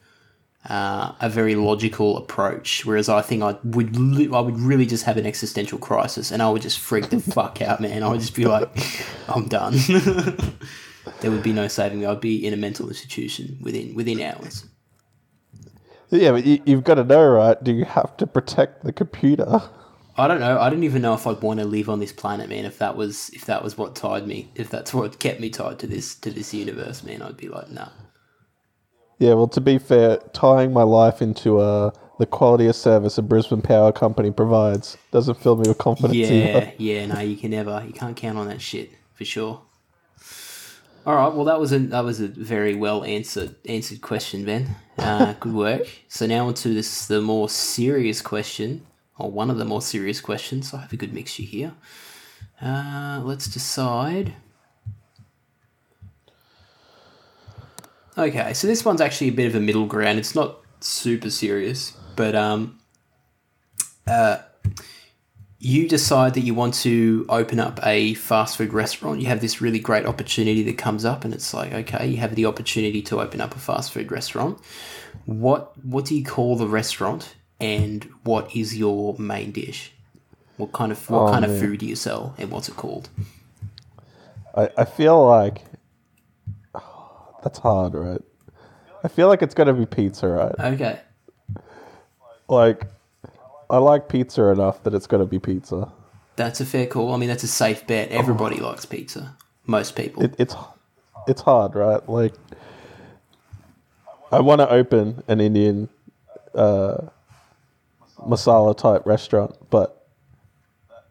uh, 0.68 1.12
a 1.22 1.30
very 1.30 1.54
logical 1.54 2.18
approach. 2.18 2.84
Whereas 2.84 3.08
I 3.08 3.22
think 3.22 3.42
I 3.42 3.56
would 3.64 3.96
li- 3.96 4.28
I 4.30 4.40
would 4.40 4.58
really 4.58 4.84
just 4.84 5.04
have 5.04 5.16
an 5.16 5.24
existential 5.24 5.78
crisis, 5.78 6.30
and 6.30 6.42
I 6.42 6.50
would 6.50 6.60
just 6.60 6.78
freak 6.78 7.08
the 7.08 7.18
fuck 7.32 7.62
out, 7.62 7.80
man. 7.80 8.02
I 8.02 8.08
would 8.08 8.20
just 8.20 8.34
be 8.34 8.44
like, 8.44 8.68
I'm 9.26 9.48
done. 9.48 9.74
there 11.20 11.30
would 11.30 11.42
be 11.42 11.54
no 11.54 11.66
saving 11.66 12.00
me. 12.00 12.06
I'd 12.06 12.20
be 12.20 12.46
in 12.46 12.52
a 12.52 12.58
mental 12.58 12.88
institution 12.88 13.56
within 13.62 13.94
within 13.94 14.20
hours. 14.20 14.66
Yeah, 16.10 16.32
but 16.32 16.44
you, 16.44 16.60
you've 16.66 16.84
got 16.84 16.96
to 16.96 17.04
know, 17.04 17.26
right? 17.26 17.62
Do 17.64 17.72
you 17.72 17.86
have 17.86 18.18
to 18.18 18.26
protect 18.26 18.84
the 18.84 18.92
computer? 18.92 19.62
I 20.18 20.28
don't 20.28 20.40
know. 20.40 20.58
I 20.58 20.70
don't 20.70 20.84
even 20.84 21.02
know 21.02 21.14
if 21.14 21.26
I'd 21.26 21.42
want 21.42 21.60
to 21.60 21.66
live 21.66 21.90
on 21.90 22.00
this 22.00 22.12
planet, 22.12 22.48
man. 22.48 22.64
If 22.64 22.78
that 22.78 22.96
was 22.96 23.28
if 23.30 23.44
that 23.46 23.62
was 23.62 23.76
what 23.76 23.94
tied 23.94 24.26
me, 24.26 24.50
if 24.54 24.70
that's 24.70 24.94
what 24.94 25.18
kept 25.18 25.40
me 25.40 25.50
tied 25.50 25.78
to 25.80 25.86
this 25.86 26.14
to 26.16 26.30
this 26.30 26.54
universe, 26.54 27.02
man, 27.02 27.22
I'd 27.22 27.36
be 27.36 27.48
like, 27.48 27.70
nah. 27.70 27.88
Yeah, 29.18 29.34
well, 29.34 29.48
to 29.48 29.60
be 29.60 29.78
fair, 29.78 30.18
tying 30.32 30.72
my 30.72 30.82
life 30.82 31.22
into 31.22 31.58
uh, 31.58 31.90
the 32.18 32.26
quality 32.26 32.66
of 32.66 32.76
service 32.76 33.18
a 33.18 33.22
Brisbane 33.22 33.62
Power 33.62 33.92
Company 33.92 34.30
provides 34.30 34.96
doesn't 35.10 35.40
fill 35.40 35.56
me 35.56 35.68
with 35.68 35.78
confidence 35.78 36.14
Yeah, 36.14 36.28
either. 36.28 36.72
yeah, 36.78 37.06
no, 37.06 37.20
you 37.20 37.36
can 37.36 37.50
never, 37.50 37.82
you 37.86 37.92
can't 37.92 38.16
count 38.16 38.38
on 38.38 38.48
that 38.48 38.60
shit 38.60 38.90
for 39.14 39.24
sure. 39.24 39.62
All 41.06 41.14
right, 41.14 41.32
well, 41.32 41.44
that 41.44 41.60
was 41.60 41.72
a 41.72 41.78
that 41.78 42.04
was 42.04 42.20
a 42.20 42.26
very 42.26 42.74
well 42.74 43.04
answered 43.04 43.54
answered 43.66 44.00
question, 44.00 44.44
Ben. 44.44 44.74
Uh, 44.98 45.34
good 45.34 45.54
work. 45.54 45.88
So 46.08 46.26
now 46.26 46.48
on 46.48 46.54
to 46.54 46.74
this 46.74 47.06
the 47.06 47.20
more 47.20 47.48
serious 47.48 48.20
question, 48.20 48.84
or 49.18 49.30
one 49.30 49.50
of 49.50 49.58
the 49.58 49.64
more 49.64 49.82
serious 49.82 50.20
questions. 50.20 50.72
I 50.74 50.80
have 50.80 50.92
a 50.92 50.96
good 50.96 51.12
mixture 51.12 51.42
here. 51.42 51.74
Uh, 52.60 53.20
let's 53.24 53.46
decide. 53.46 54.34
Okay, 58.18 58.54
so 58.54 58.66
this 58.66 58.84
one's 58.84 59.00
actually 59.00 59.28
a 59.28 59.32
bit 59.32 59.46
of 59.46 59.54
a 59.54 59.60
middle 59.60 59.86
ground. 59.86 60.18
It's 60.18 60.34
not 60.34 60.60
super 60.80 61.28
serious, 61.30 61.92
but 62.16 62.34
um, 62.34 62.78
uh, 64.06 64.38
you 65.58 65.88
decide 65.88 66.34
that 66.34 66.40
you 66.40 66.54
want 66.54 66.74
to 66.74 67.26
open 67.28 67.60
up 67.60 67.80
a 67.82 68.14
fast 68.14 68.56
food 68.56 68.72
restaurant. 68.72 69.20
You 69.20 69.26
have 69.26 69.40
this 69.40 69.60
really 69.60 69.78
great 69.78 70.06
opportunity 70.06 70.62
that 70.62 70.78
comes 70.78 71.04
up, 71.04 71.24
and 71.24 71.34
it's 71.34 71.52
like, 71.52 71.72
okay, 71.72 72.06
you 72.06 72.16
have 72.18 72.34
the 72.34 72.46
opportunity 72.46 73.02
to 73.02 73.20
open 73.20 73.40
up 73.40 73.54
a 73.54 73.58
fast 73.58 73.92
food 73.92 74.10
restaurant. 74.10 74.60
What 75.24 75.72
what 75.84 76.04
do 76.04 76.14
you 76.14 76.24
call 76.24 76.56
the 76.56 76.68
restaurant, 76.68 77.34
and 77.60 78.04
what 78.24 78.54
is 78.54 78.76
your 78.76 79.16
main 79.18 79.52
dish? 79.52 79.92
What 80.56 80.72
kind 80.72 80.90
of 80.92 81.10
what 81.10 81.28
Oh, 81.28 81.30
kind 81.30 81.44
of 81.44 81.58
food 81.58 81.80
do 81.80 81.86
you 81.86 81.96
sell, 81.96 82.34
and 82.38 82.50
what's 82.50 82.68
it 82.68 82.76
called? 82.76 83.08
I, 84.54 84.70
I 84.78 84.84
feel 84.84 85.26
like 85.26 85.62
that's 87.42 87.58
hard, 87.58 87.94
right? 87.94 88.20
I 89.04 89.08
feel 89.08 89.28
like 89.28 89.42
it's 89.42 89.54
gonna 89.54 89.74
be 89.74 89.86
pizza, 89.86 90.26
right? 90.28 90.54
Okay, 90.58 90.98
Like, 92.48 92.86
I 93.70 93.78
like 93.78 94.08
pizza 94.08 94.44
enough 94.46 94.82
that 94.84 94.94
it's 94.94 95.06
gonna 95.06 95.26
be 95.26 95.38
pizza. 95.38 95.92
that's 96.36 96.60
a 96.60 96.66
fair 96.66 96.86
call. 96.86 97.12
I 97.14 97.16
mean, 97.18 97.28
that's 97.28 97.44
a 97.44 97.48
safe 97.48 97.86
bet. 97.86 98.10
Everybody 98.10 98.58
likes 98.60 98.84
pizza. 98.86 99.36
Most 99.66 99.94
people. 99.96 100.22
It, 100.24 100.34
it's 100.38 100.54
it's 101.28 101.40
hard, 101.42 101.74
right? 101.74 102.06
Like, 102.08 102.34
I 104.32 104.40
want 104.40 104.60
to 104.60 104.70
open 104.70 105.22
an 105.28 105.40
Indian 105.40 105.88
uh, 106.54 107.08
masala 108.18 108.76
type 108.76 109.06
restaurant, 109.06 109.56
but 109.70 110.06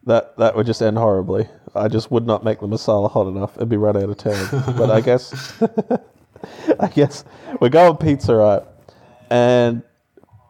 that 0.04 0.36
that 0.38 0.56
would 0.56 0.66
just 0.66 0.82
end 0.82 0.98
horribly. 0.98 1.48
I 1.74 1.88
just 1.88 2.10
would 2.10 2.26
not 2.26 2.44
make 2.44 2.60
the 2.60 2.66
masala 2.66 3.10
hot 3.10 3.26
enough 3.26 3.56
It'd 3.56 3.68
be 3.68 3.76
run 3.76 3.96
out 3.96 4.08
of 4.08 4.16
town. 4.16 4.48
but 4.78 4.90
I 4.90 5.00
guess, 5.00 5.62
I 6.80 6.88
guess 6.88 7.24
we're 7.60 7.68
going 7.68 7.96
pizza, 7.96 8.34
right? 8.34 8.62
And 9.30 9.82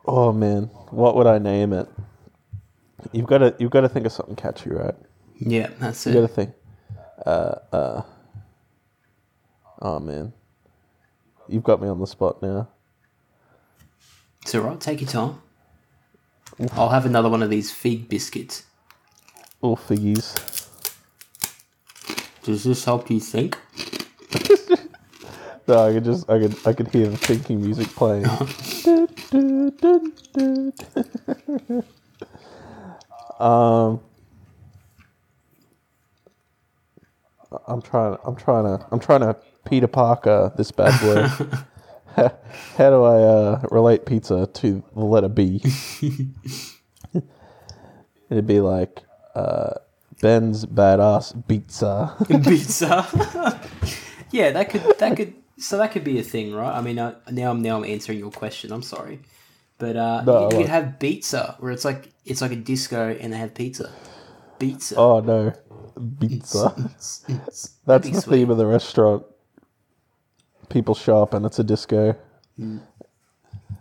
oh 0.05 0.33
man, 0.33 0.65
what 0.91 1.17
would 1.17 1.27
I 1.27 1.39
name 1.39 1.73
it? 1.73 1.89
You've 3.13 3.27
got 3.27 3.39
to 3.39 3.55
you've 3.59 3.71
got 3.71 3.83
to 3.83 3.89
think 3.89 4.07
of 4.07 4.13
something 4.13 4.37
catchy, 4.37 4.71
right? 4.71 4.95
yeah, 5.39 5.69
that's 5.79 6.07
it. 6.07 6.15
You 6.15 6.21
got 6.21 6.29
to 6.29 6.35
think. 6.35 6.55
Uh, 7.25 7.55
uh. 7.73 8.03
Oh 9.81 10.01
man, 10.01 10.33
you've 11.49 11.65
got 11.65 11.81
me 11.81 11.89
on 11.89 11.99
the 11.99 12.07
spot 12.07 12.43
now. 12.43 12.69
It's 14.43 14.55
all 14.55 14.63
right. 14.63 14.81
Take 14.81 15.01
your 15.01 15.11
time. 15.11 15.43
I'll 16.73 16.91
have 16.91 17.07
another 17.07 17.29
one 17.29 17.43
of 17.43 17.51
these 17.51 17.71
fig 17.73 18.09
biscuits. 18.09 18.65
Oh, 19.63 19.77
figgies. 19.77 20.35
Does 22.43 22.65
this 22.65 22.85
help 22.85 23.11
you 23.11 23.21
think? 23.21 23.59
No, 25.69 25.85
I 25.85 25.93
could 25.95 26.05
just, 26.05 26.31
I 26.31 26.39
could, 26.39 26.57
I 26.65 26.73
could 26.73 26.87
hear 26.89 27.09
the 27.09 27.17
thinking 27.17 27.61
music 27.61 27.89
playing. 27.89 28.25
Um, 33.39 34.01
I'm 37.69 37.83
trying, 37.83 38.17
I'm 38.25 38.37
trying 38.37 38.65
to, 38.65 38.87
I'm 38.91 38.99
trying 38.99 39.21
to 39.21 39.37
Peter 39.67 39.87
Parker 39.87 40.53
this 40.57 40.71
bad 40.71 40.99
boy. 41.01 41.47
How 42.79 42.91
do 42.91 43.05
I 43.05 43.23
uh, 43.23 43.63
relate 43.71 44.07
pizza 44.07 44.47
to 44.47 44.83
the 44.95 45.05
letter 45.05 45.29
B? 45.29 45.63
It'd 48.31 48.47
be 48.47 48.61
like 48.61 49.03
uh, 49.35 49.75
Ben's 50.23 50.65
badass 50.65 51.47
pizza. 51.47 52.17
Pizza. 52.45 53.61
yeah, 54.31 54.51
that 54.51 54.71
could 54.71 54.83
that 54.99 55.17
could 55.17 55.35
so 55.59 55.77
that 55.79 55.93
could 55.93 56.05
be 56.05 56.19
a 56.19 56.23
thing, 56.23 56.55
right? 56.55 56.75
I 56.75 56.81
mean, 56.81 56.99
uh, 56.99 57.17
now 57.31 57.51
I'm 57.51 57.61
now 57.61 57.77
I'm 57.77 57.85
answering 57.85 58.19
your 58.19 58.31
question. 58.31 58.73
I'm 58.73 58.83
sorry, 58.83 59.21
but 59.79 59.97
uh, 59.97 60.23
No, 60.23 60.39
you, 60.39 60.45
you 60.45 60.63
could 60.63 60.71
have 60.71 60.99
pizza 60.99 61.57
where 61.61 61.71
it's 61.71 61.85
like 61.85 62.11
it's 62.25 62.41
like 62.41 62.53
a 62.53 62.57
disco 62.57 63.15
and 63.21 63.33
they 63.33 63.37
have 63.39 63.55
pizza. 63.55 63.93
Pizza. 64.59 64.97
oh 64.97 65.21
no, 65.21 65.53
pizza. 66.19 66.75
That's 67.85 68.09
the 68.09 68.23
theme 68.23 68.51
of 68.51 68.57
the 68.57 68.67
restaurant. 68.67 69.25
People 70.69 70.95
show 70.95 71.23
up 71.23 71.35
and 71.35 71.47
it's 71.47 71.59
a 71.59 71.65
disco. 71.65 72.17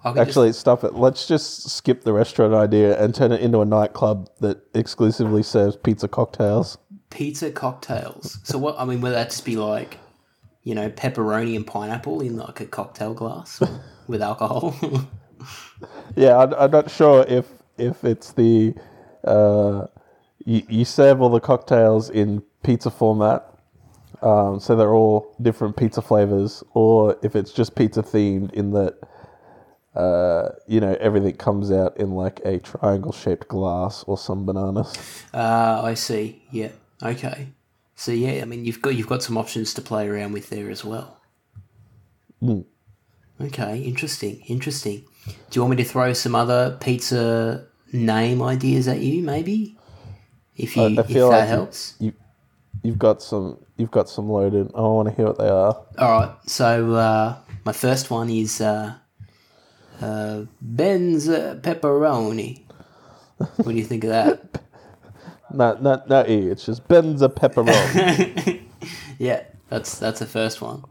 Actually, 0.05 0.53
stop 0.53 0.83
it. 0.83 0.95
Let's 0.95 1.27
just 1.27 1.69
skip 1.69 2.03
the 2.03 2.13
restaurant 2.13 2.53
idea 2.53 3.01
and 3.03 3.15
turn 3.15 3.31
it 3.31 3.41
into 3.41 3.61
a 3.61 3.65
nightclub 3.65 4.29
that 4.41 4.59
exclusively 4.75 5.43
serves 5.43 5.77
pizza 5.77 6.07
cocktails. 6.07 6.77
pizza 7.09 7.51
cocktails. 7.51 8.39
So 8.43 8.57
what? 8.57 8.75
I 8.79 8.85
mean, 8.85 9.01
would 9.01 9.13
that 9.13 9.31
just 9.31 9.45
be 9.45 9.57
like, 9.57 9.99
you 10.63 10.75
know, 10.75 10.89
pepperoni 10.89 11.55
and 11.55 11.65
pineapple 11.67 12.21
in 12.21 12.37
like 12.37 12.61
a 12.61 12.65
cocktail 12.67 13.13
glass 13.13 13.61
with 14.07 14.21
alcohol? 14.21 14.75
Yeah, 16.15 16.37
I'm, 16.39 16.53
I'm 16.55 16.71
not 16.71 16.91
sure 16.91 17.25
if 17.27 17.47
if 17.77 18.03
it's 18.03 18.33
the 18.33 18.75
uh, 19.25 19.87
you, 20.45 20.63
you 20.69 20.85
serve 20.85 21.21
all 21.21 21.29
the 21.29 21.39
cocktails 21.41 22.09
in 22.09 22.41
pizza 22.63 22.91
format, 22.91 23.45
um, 24.21 24.59
so 24.59 24.75
they're 24.75 24.93
all 24.93 25.35
different 25.41 25.77
pizza 25.77 26.01
flavors, 26.01 26.63
or 26.73 27.17
if 27.23 27.35
it's 27.35 27.51
just 27.51 27.75
pizza 27.75 28.01
themed 28.03 28.53
in 28.53 28.71
that 28.71 28.97
uh, 29.95 30.49
you 30.67 30.79
know 30.79 30.95
everything 30.99 31.35
comes 31.35 31.71
out 31.71 31.97
in 31.97 32.11
like 32.11 32.41
a 32.45 32.59
triangle 32.59 33.11
shaped 33.11 33.47
glass 33.47 34.03
or 34.07 34.17
some 34.17 34.45
bananas. 34.45 34.97
Uh, 35.33 35.81
I 35.83 35.93
see. 35.93 36.43
Yeah. 36.51 36.71
Okay. 37.01 37.47
So 37.95 38.11
yeah, 38.11 38.41
I 38.41 38.45
mean, 38.45 38.65
you've 38.65 38.81
got 38.81 38.95
you've 38.95 39.07
got 39.07 39.23
some 39.23 39.37
options 39.37 39.73
to 39.75 39.81
play 39.81 40.07
around 40.07 40.33
with 40.33 40.49
there 40.49 40.69
as 40.69 40.83
well. 40.83 41.21
Okay, 43.41 43.79
interesting, 43.79 44.41
interesting. 44.47 45.03
Do 45.25 45.33
you 45.53 45.61
want 45.61 45.71
me 45.77 45.83
to 45.83 45.89
throw 45.89 46.13
some 46.13 46.35
other 46.35 46.77
pizza 46.79 47.65
name 47.91 48.41
ideas 48.41 48.87
at 48.87 48.99
you, 48.99 49.23
maybe? 49.23 49.77
If 50.55 50.77
you 50.77 50.83
I, 50.83 50.85
I 50.85 50.89
if 50.89 51.07
that 51.07 51.27
like 51.27 51.47
helps. 51.47 51.95
You, 51.99 52.13
you've 52.83 52.99
got 52.99 53.21
some 53.21 53.57
you've 53.77 53.91
got 53.91 54.09
some 54.09 54.29
loaded. 54.29 54.71
I 54.75 54.81
want 54.81 55.09
to 55.09 55.15
hear 55.15 55.25
what 55.25 55.37
they 55.37 55.47
are. 55.49 55.77
All 55.97 56.19
right. 56.19 56.35
So 56.47 56.93
uh, 56.93 57.37
my 57.65 57.73
first 57.73 58.09
one 58.09 58.29
is 58.29 58.61
uh, 58.61 58.93
uh, 60.01 60.43
Ben's 60.61 61.27
pepperoni. 61.27 62.61
What 63.37 63.67
do 63.67 63.73
you 63.73 63.83
think 63.83 64.03
of 64.05 64.09
that? 64.11 64.61
Not 65.53 65.81
not 65.81 66.09
not 66.09 66.27
E. 66.29 66.49
It's 66.49 66.65
just 66.65 66.85
Benza 66.87 67.29
pepperoni. 67.29 68.63
yeah, 69.19 69.43
that's 69.69 69.99
that's 69.99 70.19
the 70.19 70.25
first 70.25 70.59
one. 70.59 70.83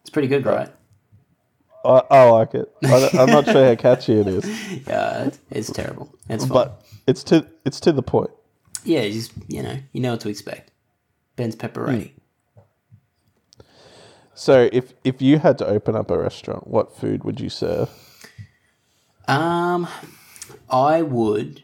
It's 0.00 0.10
pretty 0.10 0.26
good, 0.28 0.44
right? 0.46 0.68
I, 1.84 2.02
I 2.10 2.24
like 2.30 2.54
it. 2.54 2.72
I, 2.84 3.10
I'm 3.18 3.28
not 3.28 3.44
sure 3.44 3.64
how 3.66 3.74
catchy 3.76 4.14
it 4.18 4.26
is, 4.26 4.44
Yeah, 4.88 5.24
it's, 5.24 5.38
it's 5.50 5.70
terrible. 5.72 6.12
It's 6.28 6.44
fine. 6.44 6.52
but 6.52 6.84
it's 7.06 7.22
to 7.24 7.46
it's 7.64 7.78
to 7.80 7.92
the 7.92 8.02
point. 8.02 8.30
yeah, 8.84 9.06
just 9.08 9.32
you 9.46 9.62
know, 9.62 9.76
you 9.92 10.00
know 10.00 10.12
what 10.12 10.20
to 10.22 10.30
expect. 10.30 10.71
Ben's 11.36 11.56
pepperoni. 11.56 12.12
So 14.34 14.68
if 14.72 14.94
if 15.04 15.20
you 15.20 15.38
had 15.38 15.58
to 15.58 15.66
open 15.66 15.94
up 15.94 16.10
a 16.10 16.18
restaurant, 16.18 16.66
what 16.66 16.96
food 16.96 17.24
would 17.24 17.40
you 17.40 17.48
serve? 17.48 17.90
Um, 19.28 19.86
I 20.68 21.02
would, 21.02 21.62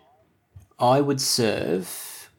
I 0.79 1.01
would 1.01 1.21
serve. 1.21 2.31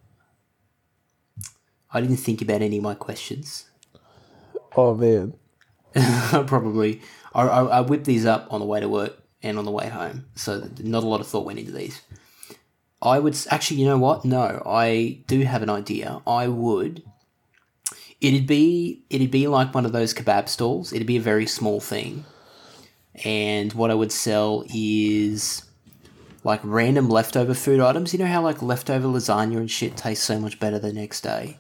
I 1.92 2.02
didn't 2.02 2.18
think 2.18 2.42
about 2.42 2.62
any 2.62 2.78
of 2.78 2.84
my 2.84 2.94
questions. 2.94 3.70
Oh 4.76 4.94
man. 4.94 5.34
Probably. 5.94 7.02
I, 7.34 7.42
I, 7.42 7.64
I 7.64 7.82
whipped 7.82 8.06
these 8.06 8.26
up 8.26 8.48
on 8.52 8.60
the 8.60 8.66
way 8.66 8.80
to 8.80 8.88
work 8.88 9.18
and 9.42 9.58
on 9.58 9.66
the 9.66 9.72
way 9.72 9.88
home, 9.88 10.26
so 10.36 10.70
not 10.80 11.04
a 11.04 11.08
lot 11.08 11.22
of 11.22 11.28
thought 11.28 11.46
went 11.46 11.60
into 11.60 11.72
these. 11.72 12.02
I 13.02 13.20
would 13.20 13.38
actually, 13.50 13.78
you 13.78 13.86
know 13.86 13.98
what? 13.98 14.26
No, 14.26 14.62
I 14.66 15.24
do 15.28 15.42
have 15.42 15.64
an 15.64 15.70
idea. 15.70 16.22
I 16.28 16.48
would. 16.48 17.04
It'd 18.22 18.48
be 18.48 19.04
it'd 19.10 19.32
be 19.32 19.48
like 19.48 19.74
one 19.74 19.86
of 19.86 19.92
those 19.94 20.14
kebab 20.14 20.50
stalls. 20.50 20.92
It'd 20.92 21.08
be 21.08 21.18
a 21.18 21.22
very 21.22 21.46
small 21.48 21.80
thing, 21.80 22.26
and 23.24 23.72
what 23.74 23.92
I 23.92 23.94
would 23.94 24.12
sell 24.12 24.66
is 24.74 25.64
like 26.44 26.60
random 26.64 27.10
leftover 27.10 27.54
food 27.54 27.80
items. 27.80 28.12
You 28.14 28.20
know 28.20 28.26
how 28.28 28.42
like 28.42 28.62
leftover 28.62 29.08
lasagna 29.08 29.58
and 29.58 29.72
shit 29.72 29.96
tastes 29.96 30.26
so 30.26 30.40
much 30.40 30.60
better 30.60 30.80
the 30.80 30.92
next 30.94 31.22
day. 31.22 31.60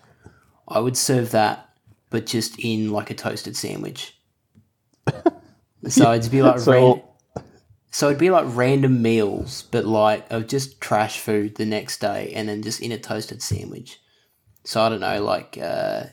I 0.67 0.79
would 0.79 0.97
serve 0.97 1.31
that, 1.31 1.69
but 2.09 2.25
just 2.25 2.59
in 2.59 2.91
like 2.91 3.09
a 3.09 3.15
toasted 3.15 3.55
sandwich. 3.55 4.15
so 5.87 6.11
it'd 6.11 6.31
be 6.31 6.41
like 6.41 6.59
So- 6.59 6.71
ran- 6.71 7.03
so 7.91 8.07
it'd 8.07 8.19
be 8.19 8.29
like 8.29 8.45
random 8.49 9.01
meals, 9.01 9.63
but 9.71 9.83
like 9.85 10.29
of 10.31 10.45
just 10.47 10.79
trash 10.79 11.19
food 11.19 11.55
the 11.55 11.65
next 11.65 11.99
day, 12.01 12.31
and 12.35 12.47
then 12.47 12.61
just 12.61 12.81
in 12.81 12.91
a 12.91 12.99
toasted 12.99 13.41
sandwich. 13.41 13.99
So 14.65 14.81
I 14.81 14.89
don't 14.89 14.99
know, 14.99 15.23
like 15.23 15.57
uh, 15.59 16.03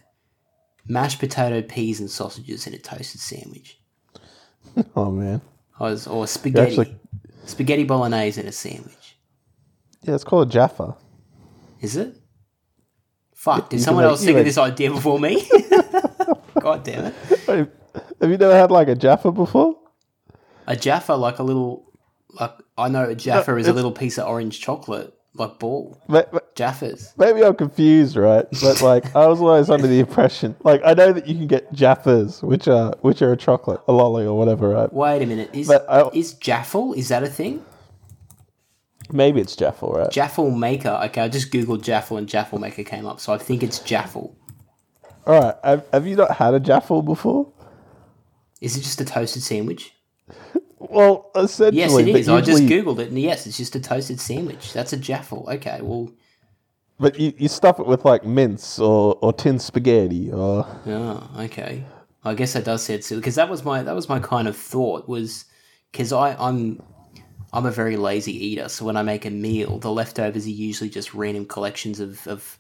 mashed 0.88 1.18
potato, 1.18 1.62
peas, 1.62 2.00
and 2.00 2.10
sausages 2.10 2.66
in 2.66 2.74
a 2.74 2.78
toasted 2.78 3.20
sandwich, 3.20 3.80
Oh 4.96 5.10
man. 5.10 5.40
or, 5.80 5.96
or 6.08 6.26
spaghetti, 6.26 6.70
actually- 6.78 6.96
spaghetti 7.44 7.84
bolognese 7.84 8.40
in 8.40 8.46
a 8.46 8.52
sandwich. 8.52 9.16
Yeah, 10.02 10.14
it's 10.14 10.24
called 10.24 10.48
a 10.48 10.52
Jaffa. 10.52 10.96
Is 11.80 11.96
it? 11.96 12.16
Fuck! 13.34 13.70
Did 13.70 13.76
you 13.78 13.82
someone 13.84 14.04
make- 14.04 14.10
else 14.10 14.24
think 14.24 14.38
of 14.38 14.44
this 14.44 14.58
idea 14.58 14.90
before 14.90 15.18
me? 15.20 15.46
God 16.60 16.82
damn 16.84 17.06
it! 17.06 17.14
Wait, 17.46 17.68
Have 18.20 18.30
you 18.30 18.36
never 18.38 18.54
had 18.54 18.70
like 18.70 18.88
a 18.88 18.94
Jaffa 18.94 19.30
before? 19.32 19.76
A 20.66 20.74
Jaffa, 20.76 21.12
like 21.14 21.38
a 21.38 21.42
little, 21.42 21.92
like 22.40 22.52
I 22.76 22.88
know 22.88 23.04
a 23.08 23.14
Jaffa 23.14 23.56
is 23.56 23.68
a 23.68 23.72
little 23.72 23.92
piece 23.92 24.18
of 24.18 24.26
orange 24.26 24.60
chocolate, 24.60 25.14
like 25.38 25.58
ball 25.58 26.00
Jaffas. 26.54 27.12
Maybe 27.18 27.44
I'm 27.44 27.54
confused, 27.54 28.16
right? 28.16 28.46
But 28.62 28.80
like, 28.82 29.14
I 29.14 29.26
was 29.26 29.40
always 29.40 29.70
under 29.70 29.86
the 29.86 30.00
impression, 30.00 30.56
like, 30.64 30.80
I 30.84 30.94
know 30.94 31.12
that 31.12 31.26
you 31.26 31.34
can 31.34 31.46
get 31.46 31.72
Jaffas, 31.72 32.42
which 32.42 32.66
are 32.68 32.94
which 33.00 33.22
are 33.22 33.32
a 33.32 33.36
chocolate, 33.36 33.80
a 33.88 33.92
lolly, 33.92 34.24
or 34.26 34.36
whatever, 34.38 34.68
right? 34.70 34.92
Wait 34.92 35.22
a 35.22 35.26
minute, 35.26 35.50
is 35.52 35.70
I- 35.70 36.08
is 36.14 36.34
Jaffle? 36.34 36.94
Is 36.94 37.08
that 37.08 37.22
a 37.22 37.28
thing? 37.28 37.64
Maybe 39.12 39.40
it's 39.40 39.54
Jaffle, 39.54 39.92
right? 39.92 40.10
Jaffle 40.10 40.50
maker. 40.50 40.98
Okay, 41.04 41.20
I 41.20 41.28
just 41.28 41.52
googled 41.52 41.82
Jaffle 41.82 42.16
and 42.16 42.26
Jaffle 42.28 42.58
maker 42.58 42.82
came 42.82 43.06
up, 43.06 43.20
so 43.20 43.32
I 43.32 43.38
think 43.38 43.62
it's 43.62 43.78
Jaffle. 43.78 44.34
All 45.26 45.40
right. 45.40 45.54
Have, 45.62 45.84
have 45.92 46.06
you 46.06 46.16
not 46.16 46.32
had 46.36 46.54
a 46.54 46.60
Jaffle 46.60 47.02
before? 47.02 47.52
Is 48.60 48.76
it 48.76 48.80
just 48.80 49.00
a 49.00 49.04
toasted 49.04 49.42
sandwich? 49.42 49.92
Well, 50.78 51.30
essentially, 51.34 51.78
Yes, 51.78 51.96
it 51.96 52.08
is. 52.08 52.28
I 52.28 52.40
just 52.40 52.64
googled 52.64 52.98
it, 52.98 53.08
and 53.08 53.18
yes, 53.18 53.46
it's 53.46 53.56
just 53.56 53.74
a 53.76 53.80
toasted 53.80 54.20
sandwich. 54.20 54.72
That's 54.72 54.92
a 54.92 54.96
Jaffle. 54.96 55.46
Okay, 55.48 55.80
well, 55.80 56.12
But 57.00 57.18
you, 57.18 57.32
you 57.38 57.48
stuff 57.48 57.80
it 57.80 57.86
with 57.86 58.04
like 58.04 58.24
mince 58.24 58.78
or, 58.78 59.18
or 59.22 59.32
tin 59.32 59.58
spaghetti 59.58 60.30
or 60.30 60.66
oh, 60.86 61.30
okay. 61.38 61.84
I 62.24 62.34
guess 62.34 62.54
that 62.54 62.64
does 62.64 62.82
sound 62.82 63.04
silly 63.04 63.20
because 63.20 63.36
that 63.36 63.48
was 63.48 63.64
my 63.64 63.82
that 63.82 63.94
was 63.94 64.08
my 64.08 64.18
kind 64.18 64.48
of 64.48 64.56
thought 64.56 65.08
was 65.08 65.44
because 65.92 66.12
I 66.12 66.34
I'm 66.38 66.82
I'm 67.52 67.64
a 67.64 67.70
very 67.70 67.96
lazy 67.96 68.32
eater, 68.48 68.68
so 68.68 68.84
when 68.84 68.96
I 68.96 69.02
make 69.02 69.24
a 69.24 69.30
meal, 69.30 69.78
the 69.78 69.90
leftovers 69.90 70.46
are 70.46 70.50
usually 70.50 70.90
just 70.90 71.14
random 71.14 71.46
collections 71.46 72.00
of, 72.00 72.26
of 72.26 72.58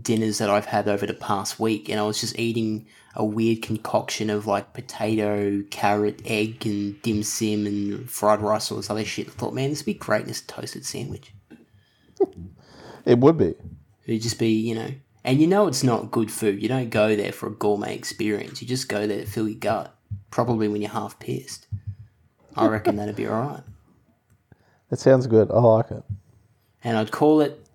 dinners 0.00 0.38
that 0.38 0.50
I've 0.50 0.66
had 0.66 0.88
over 0.88 1.06
the 1.06 1.14
past 1.14 1.60
week, 1.60 1.88
and 1.88 2.00
I 2.00 2.04
was 2.04 2.20
just 2.20 2.38
eating 2.38 2.86
a 3.14 3.24
weird 3.24 3.62
concoction 3.62 4.30
of 4.30 4.46
like 4.46 4.72
potato, 4.72 5.62
carrot, 5.70 6.22
egg, 6.24 6.66
and 6.66 7.00
dim 7.02 7.22
sim 7.22 7.66
and 7.66 8.10
fried 8.10 8.40
rice 8.40 8.70
or 8.70 8.76
this 8.76 8.90
other 8.90 9.04
shit. 9.04 9.28
I 9.28 9.30
thought, 9.30 9.54
man, 9.54 9.70
this 9.70 9.80
would 9.80 9.86
be 9.86 9.94
great 9.94 10.22
in 10.22 10.28
this 10.28 10.40
toasted 10.40 10.86
sandwich. 10.86 11.32
it 13.04 13.18
would 13.18 13.36
be. 13.36 13.54
It'd 14.06 14.22
just 14.22 14.38
be, 14.38 14.50
you 14.50 14.74
know, 14.74 14.90
and 15.24 15.40
you 15.40 15.46
know 15.46 15.66
it's 15.68 15.84
not 15.84 16.10
good 16.10 16.30
food. 16.30 16.62
You 16.62 16.68
don't 16.68 16.90
go 16.90 17.14
there 17.14 17.32
for 17.32 17.46
a 17.46 17.52
gourmet 17.52 17.94
experience. 17.94 18.60
You 18.60 18.68
just 18.68 18.88
go 18.88 19.06
there 19.06 19.20
to 19.20 19.26
fill 19.26 19.48
your 19.48 19.58
gut. 19.58 19.94
Probably 20.30 20.68
when 20.68 20.82
you're 20.82 20.90
half 20.90 21.18
pissed. 21.18 21.66
I 22.56 22.66
reckon 22.66 22.96
that'd 22.96 23.16
be 23.16 23.28
alright. 23.28 23.62
That 24.90 24.98
sounds 24.98 25.26
good. 25.26 25.50
I 25.50 25.58
like 25.58 25.90
it. 25.90 26.02
And 26.84 26.98
I'd 26.98 27.12
call 27.12 27.40
it 27.40 27.66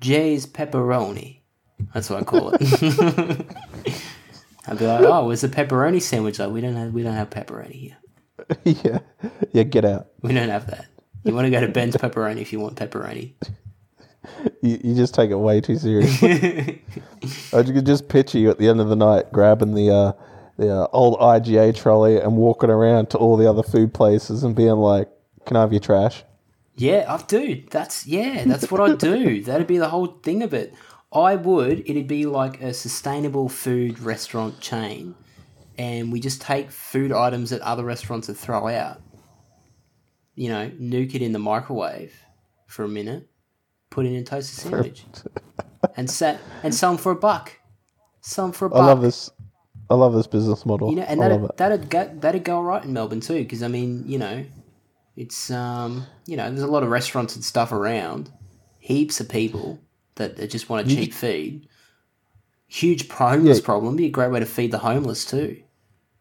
Jay's 0.00 0.46
Pepperoni. 0.46 1.40
That's 1.92 2.10
what 2.10 2.20
I 2.20 2.24
call 2.24 2.50
it. 2.54 2.60
I'd 4.66 4.78
be 4.78 4.86
like, 4.86 5.04
oh, 5.04 5.26
where's 5.26 5.42
the 5.42 5.48
pepperoni 5.48 6.00
sandwich? 6.00 6.38
Like, 6.38 6.50
we 6.50 6.60
don't 6.60 6.74
have 6.74 6.92
we 6.92 7.02
don't 7.02 7.14
have 7.14 7.30
pepperoni 7.30 7.72
here. 7.72 7.96
yeah, 8.64 8.98
yeah. 9.52 9.62
Get 9.62 9.84
out. 9.84 10.08
We 10.22 10.32
don't 10.32 10.48
have 10.48 10.66
that. 10.68 10.86
You 11.24 11.34
want 11.34 11.46
to 11.46 11.50
go 11.50 11.60
to 11.60 11.68
Ben's 11.68 11.96
Pepperoni 11.96 12.40
if 12.40 12.52
you 12.52 12.60
want 12.60 12.76
pepperoni. 12.76 13.32
You, 14.62 14.80
you 14.82 14.94
just 14.94 15.14
take 15.14 15.30
it 15.30 15.36
way 15.36 15.60
too 15.60 15.76
seriously. 15.78 16.82
I 17.52 17.62
could 17.62 17.86
just 17.86 18.08
picture 18.08 18.38
you 18.38 18.50
at 18.50 18.58
the 18.58 18.68
end 18.68 18.80
of 18.80 18.88
the 18.88 18.96
night 18.96 19.32
grabbing 19.32 19.74
the 19.74 19.90
uh, 19.90 20.12
the 20.56 20.74
uh, 20.74 20.86
old 20.92 21.18
IGA 21.18 21.74
trolley 21.76 22.18
and 22.18 22.36
walking 22.36 22.70
around 22.70 23.10
to 23.10 23.18
all 23.18 23.36
the 23.36 23.48
other 23.48 23.62
food 23.62 23.92
places 23.94 24.42
and 24.44 24.54
being 24.54 24.76
like, 24.76 25.08
"Can 25.46 25.56
I 25.56 25.60
have 25.60 25.72
your 25.72 25.80
trash?" 25.80 26.24
Yeah, 26.76 27.04
I 27.08 27.22
do. 27.22 27.62
That's 27.70 28.06
yeah, 28.06 28.44
that's 28.44 28.70
what 28.70 28.80
I 28.80 28.94
do. 28.94 29.42
That'd 29.42 29.66
be 29.66 29.78
the 29.78 29.88
whole 29.88 30.06
thing 30.06 30.42
of 30.42 30.52
it. 30.54 30.74
I 31.14 31.36
would. 31.36 31.88
It'd 31.88 32.08
be 32.08 32.26
like 32.26 32.60
a 32.60 32.74
sustainable 32.74 33.48
food 33.48 34.00
restaurant 34.00 34.60
chain, 34.60 35.14
and 35.78 36.12
we 36.12 36.18
just 36.18 36.42
take 36.42 36.72
food 36.72 37.12
items 37.12 37.50
that 37.50 37.60
other 37.60 37.84
restaurants 37.84 38.26
would 38.26 38.36
throw 38.36 38.66
out. 38.66 39.00
You 40.34 40.48
know, 40.48 40.70
nuke 40.70 41.14
it 41.14 41.22
in 41.22 41.30
the 41.30 41.38
microwave 41.38 42.12
for 42.66 42.84
a 42.84 42.88
minute, 42.88 43.28
put 43.90 44.06
it 44.06 44.08
in 44.08 44.16
a 44.16 44.24
toasted 44.24 44.58
sandwich, 44.58 45.04
and 45.96 46.10
set 46.10 46.40
and 46.64 46.74
sell 46.74 46.92
them 46.92 46.98
for 46.98 47.12
a 47.12 47.16
buck. 47.16 47.52
Sell 48.20 48.46
them 48.46 48.52
for 48.52 48.66
a 48.66 48.70
buck. 48.70 48.80
I 48.80 48.86
love 48.86 49.00
this. 49.00 49.30
I 49.88 49.94
love 49.94 50.14
this 50.14 50.26
business 50.26 50.66
model. 50.66 50.90
You 50.90 50.96
know, 50.96 51.02
and 51.02 51.20
that'd, 51.20 51.48
that'd 51.56 51.90
go 51.90 52.10
that'd 52.20 52.42
go 52.42 52.56
all 52.56 52.64
right 52.64 52.82
in 52.82 52.92
Melbourne 52.92 53.20
too, 53.20 53.34
because 53.34 53.62
I 53.62 53.68
mean, 53.68 54.02
you 54.08 54.18
know, 54.18 54.44
it's 55.14 55.48
um, 55.52 56.06
you 56.26 56.36
know, 56.36 56.48
there's 56.50 56.62
a 56.62 56.66
lot 56.66 56.82
of 56.82 56.88
restaurants 56.88 57.36
and 57.36 57.44
stuff 57.44 57.70
around, 57.70 58.32
heaps 58.80 59.20
of 59.20 59.28
people 59.28 59.78
that, 60.16 60.48
just 60.50 60.68
want 60.68 60.86
a 60.86 60.94
cheap 60.94 61.12
feed. 61.12 61.68
Huge 62.66 63.08
homeless 63.08 63.58
Yeah. 63.58 63.64
problem. 63.64 63.96
Be 63.96 64.06
a 64.06 64.10
great 64.10 64.30
way 64.30 64.40
to 64.40 64.46
feed 64.46 64.70
the 64.72 64.78
homeless 64.78 65.24
too. 65.24 65.56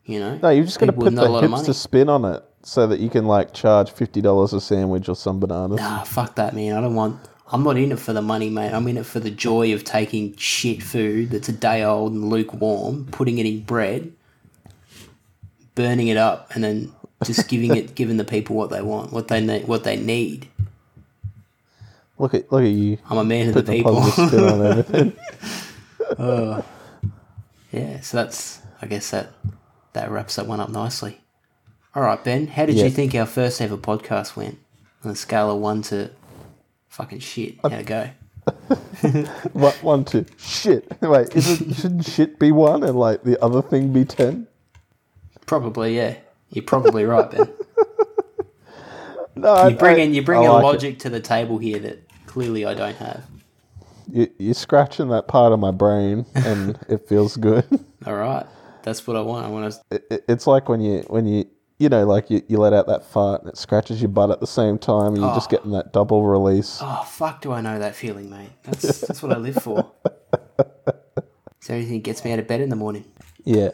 You 0.05 0.19
know, 0.19 0.39
No, 0.43 0.49
you've 0.49 0.65
just 0.65 0.79
got 0.79 0.87
to 0.87 0.93
put 0.93 1.05
the 1.05 1.11
not 1.11 1.27
a 1.27 1.29
lot 1.29 1.43
of 1.45 1.51
money. 1.51 1.63
hipster 1.67 1.73
spin 1.73 2.09
on 2.09 2.25
it 2.25 2.43
so 2.61 2.85
that 2.87 2.99
you 2.99 3.09
can 3.09 3.25
like 3.25 3.53
charge 3.53 3.91
fifty 3.91 4.19
dollars 4.21 4.51
a 4.53 4.59
sandwich 4.59 5.07
or 5.07 5.15
some 5.15 5.39
bananas. 5.39 5.79
Ah, 5.81 6.03
fuck 6.05 6.35
that, 6.35 6.53
man. 6.53 6.73
I 6.75 6.81
don't 6.81 6.95
want. 6.95 7.19
I'm 7.51 7.63
not 7.63 7.77
in 7.77 7.91
it 7.91 7.99
for 7.99 8.13
the 8.13 8.21
money, 8.21 8.49
mate. 8.49 8.73
I'm 8.73 8.87
in 8.87 8.97
it 8.97 9.05
for 9.05 9.19
the 9.19 9.29
joy 9.31 9.73
of 9.73 9.83
taking 9.83 10.35
shit 10.37 10.81
food 10.83 11.29
that's 11.29 11.47
a 11.49 11.53
day 11.53 11.83
old 11.83 12.11
and 12.13 12.29
lukewarm, 12.29 13.05
putting 13.11 13.37
it 13.37 13.45
in 13.45 13.61
bread, 13.61 14.11
burning 15.75 16.07
it 16.07 16.17
up, 16.17 16.51
and 16.55 16.63
then 16.63 16.91
just 17.23 17.47
giving 17.47 17.75
it, 17.75 17.95
giving 17.95 18.17
the 18.17 18.23
people 18.25 18.55
what 18.55 18.69
they 18.71 18.81
want, 18.81 19.11
what 19.13 19.27
they 19.27 19.39
need, 19.39 19.67
what 19.67 19.83
they 19.83 19.95
need. 19.97 20.47
Look 22.17 22.33
at 22.33 22.51
look 22.51 22.61
at 22.63 22.69
you 22.69 22.97
I'm 23.09 23.17
a 23.17 23.23
man 23.23 23.49
of 23.49 23.53
the 23.55 23.63
people. 23.63 24.01
spin 24.03 24.43
on 24.43 24.65
everything. 24.65 25.13
Uh, 26.17 26.61
yeah, 27.71 28.01
so 28.01 28.17
that's. 28.17 28.59
I 28.81 28.85
guess 28.85 29.11
that 29.11 29.29
that 29.93 30.11
wraps 30.11 30.35
that 30.35 30.45
one 30.45 30.59
up 30.59 30.69
nicely. 30.69 31.21
All 31.95 32.03
right, 32.03 32.21
Ben. 32.23 32.47
How 32.47 32.65
did 32.65 32.75
Yeah. 32.75 32.85
you 32.85 32.89
think 32.89 33.15
our 33.15 33.25
first 33.25 33.61
ever 33.61 33.77
podcast 33.77 34.35
went 34.35 34.57
on 35.03 35.11
a 35.11 35.15
scale 35.15 35.49
of 35.51 35.59
one 35.59 35.81
to 35.83 36.11
fucking 36.89 37.19
shit? 37.19 37.55
Uh, 37.63 37.69
How'd 37.69 37.79
it 37.79 37.85
go? 37.85 38.09
What 39.53 39.81
one 39.83 40.03
two 40.05 40.25
shit? 40.37 40.91
Wait, 41.01 41.33
is 41.35 41.61
it, 41.61 41.75
shouldn't 41.75 42.05
shit 42.05 42.39
be 42.39 42.51
one 42.51 42.83
and 42.83 42.97
like 42.99 43.23
the 43.23 43.41
other 43.43 43.61
thing 43.61 43.93
be 43.93 44.03
ten? 44.05 44.47
Probably, 45.45 45.95
yeah. 45.95 46.15
You're 46.49 46.63
probably 46.65 47.05
right, 47.05 47.29
Ben. 47.31 47.47
No, 49.35 49.67
You 49.67 49.75
bring 49.75 49.99
in 49.99 50.13
you 50.13 50.21
bring 50.23 50.41
I 50.41 50.45
in 50.45 50.51
like 50.51 50.61
it. 50.61 50.65
logic 50.65 50.99
to 50.99 51.09
the 51.09 51.19
table 51.19 51.57
here 51.57 51.79
that 51.79 52.07
clearly 52.27 52.65
I 52.65 52.73
don't 52.73 52.95
have. 52.97 53.23
You, 54.11 54.27
you're 54.37 54.53
scratching 54.53 55.07
that 55.09 55.27
part 55.27 55.53
of 55.53 55.59
my 55.59 55.71
brain, 55.71 56.25
and 56.35 56.77
it 56.89 57.07
feels 57.07 57.37
good. 57.37 57.65
All 58.05 58.15
right, 58.15 58.45
that's 58.83 59.07
what 59.07 59.15
I 59.15 59.21
want. 59.21 59.45
I 59.45 59.49
want 59.49 59.73
to. 59.73 59.81
It, 59.95 60.05
it- 60.11 60.25
it's 60.27 60.45
like 60.47 60.67
when 60.69 60.81
you 60.81 60.99
when 61.07 61.25
you 61.25 61.45
you 61.79 61.89
know 61.89 62.05
like 62.05 62.29
you, 62.29 62.41
you 62.47 62.57
let 62.57 62.73
out 62.73 62.87
that 62.87 63.05
fart 63.05 63.41
and 63.41 63.49
it 63.49 63.57
scratches 63.57 64.01
your 64.01 64.09
butt 64.09 64.29
at 64.29 64.39
the 64.39 64.47
same 64.47 64.77
time, 64.77 65.13
and 65.13 65.17
you're 65.17 65.33
just 65.33 65.47
ah. 65.47 65.55
getting 65.55 65.71
that 65.71 65.93
double 65.93 66.25
release. 66.25 66.79
Oh 66.81 67.03
fuck! 67.07 67.41
Do 67.41 67.51
I 67.51 67.61
know 67.61 67.79
that 67.79 67.95
feeling, 67.95 68.29
mate? 68.29 68.49
That's 68.63 69.01
that's 69.01 69.23
what 69.23 69.31
I 69.31 69.37
live 69.37 69.55
for. 69.55 69.91
It's 71.63 71.69
the 71.69 71.75
only 71.75 71.85
thing 71.85 71.93
that 71.99 72.03
gets 72.03 72.25
me 72.25 72.33
out 72.33 72.39
of 72.39 72.47
bed 72.47 72.59
in 72.59 72.67
the 72.67 72.75
morning. 72.75 73.05
Yeah. 73.45 73.69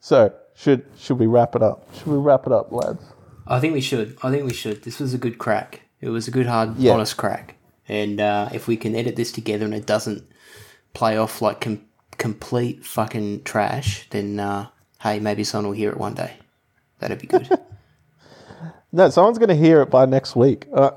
So 0.00 0.32
should 0.54 0.86
should 0.96 1.18
we 1.18 1.26
wrap 1.26 1.54
it 1.54 1.62
up? 1.62 1.86
Should 1.94 2.06
we 2.06 2.16
wrap 2.16 2.46
it 2.46 2.52
up, 2.52 2.72
lads? 2.72 3.04
I 3.48 3.60
think 3.60 3.72
we 3.74 3.80
should. 3.80 4.16
I 4.22 4.30
think 4.30 4.44
we 4.44 4.52
should. 4.52 4.82
This 4.84 4.98
was 5.00 5.14
a 5.14 5.18
good 5.18 5.38
crack. 5.38 5.80
It 6.00 6.10
was 6.10 6.28
a 6.28 6.30
good, 6.30 6.46
hard, 6.46 6.76
Yeah. 6.76 6.92
honest 6.92 7.16
crack. 7.16 7.54
And 7.88 8.20
uh, 8.20 8.50
if 8.52 8.68
we 8.68 8.76
can 8.76 8.94
edit 8.94 9.16
this 9.16 9.32
together 9.32 9.64
and 9.64 9.74
it 9.74 9.86
doesn't 9.86 10.22
play 10.92 11.16
off 11.16 11.40
like 11.40 11.60
com- 11.62 11.84
complete 12.18 12.84
fucking 12.84 13.42
trash, 13.44 14.06
then 14.10 14.38
uh, 14.38 14.66
hey, 15.00 15.18
maybe 15.18 15.42
someone 15.44 15.68
will 15.68 15.76
hear 15.76 15.90
it 15.90 15.96
one 15.96 16.14
day. 16.14 16.34
That'd 17.00 17.18
be 17.20 17.26
good. 17.26 17.48
No, 18.90 19.10
someone's 19.10 19.36
going 19.36 19.50
to 19.50 19.54
hear 19.54 19.82
it 19.82 19.90
by 19.90 20.06
next 20.06 20.34
week. 20.34 20.66
Uh, 20.72 20.92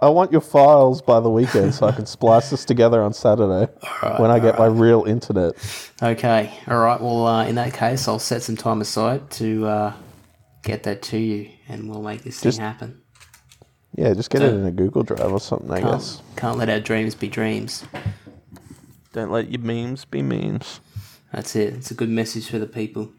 I 0.00 0.08
want 0.08 0.32
your 0.32 0.40
files 0.40 1.00
by 1.00 1.20
the 1.20 1.30
weekend 1.30 1.72
so 1.72 1.86
I 1.86 1.92
can 1.92 2.04
splice 2.04 2.50
this 2.50 2.64
together 2.64 3.00
on 3.00 3.12
Saturday 3.12 3.70
when 4.16 4.32
I 4.32 4.40
get 4.40 4.58
my 4.58 4.66
real 4.66 5.04
internet. 5.04 5.54
okay, 6.02 6.52
all 6.66 6.78
right. 6.80 7.00
Well, 7.00 7.26
uh, 7.28 7.46
in 7.46 7.54
that 7.54 7.72
case, 7.74 8.08
I'll 8.08 8.18
set 8.18 8.42
some 8.42 8.56
time 8.56 8.80
aside 8.80 9.30
to 9.32 9.66
uh, 9.66 9.92
get 10.68 10.82
that 10.84 11.02
to 11.02 11.16
you, 11.18 11.48
and 11.68 11.88
we'll 11.90 12.02
make 12.02 12.22
this 12.22 12.40
Just- 12.40 12.58
thing 12.58 12.64
happen. 12.66 13.00
Yeah, 13.96 14.14
just 14.14 14.30
get 14.30 14.42
it 14.42 14.52
in 14.54 14.64
a 14.64 14.70
Google 14.70 15.02
Drive 15.02 15.32
or 15.32 15.40
something, 15.40 15.70
I 15.72 15.80
guess. 15.80 16.22
can't 16.36 16.56
let 16.56 16.68
our 16.68 16.78
dreams 16.78 17.14
be 17.16 17.26
dreams. 17.26 17.84
Don't 19.12 19.32
let 19.32 19.50
your 19.50 19.60
memes 19.60 20.04
be 20.04 20.22
memes. 20.22 20.78
That's 21.32 21.56
it. 21.56 21.74
It's 21.74 21.90
a 21.90 21.94
good 21.94 22.10
message 22.10 22.48
for 22.48 22.58
the 22.60 22.66
people. 22.66 23.10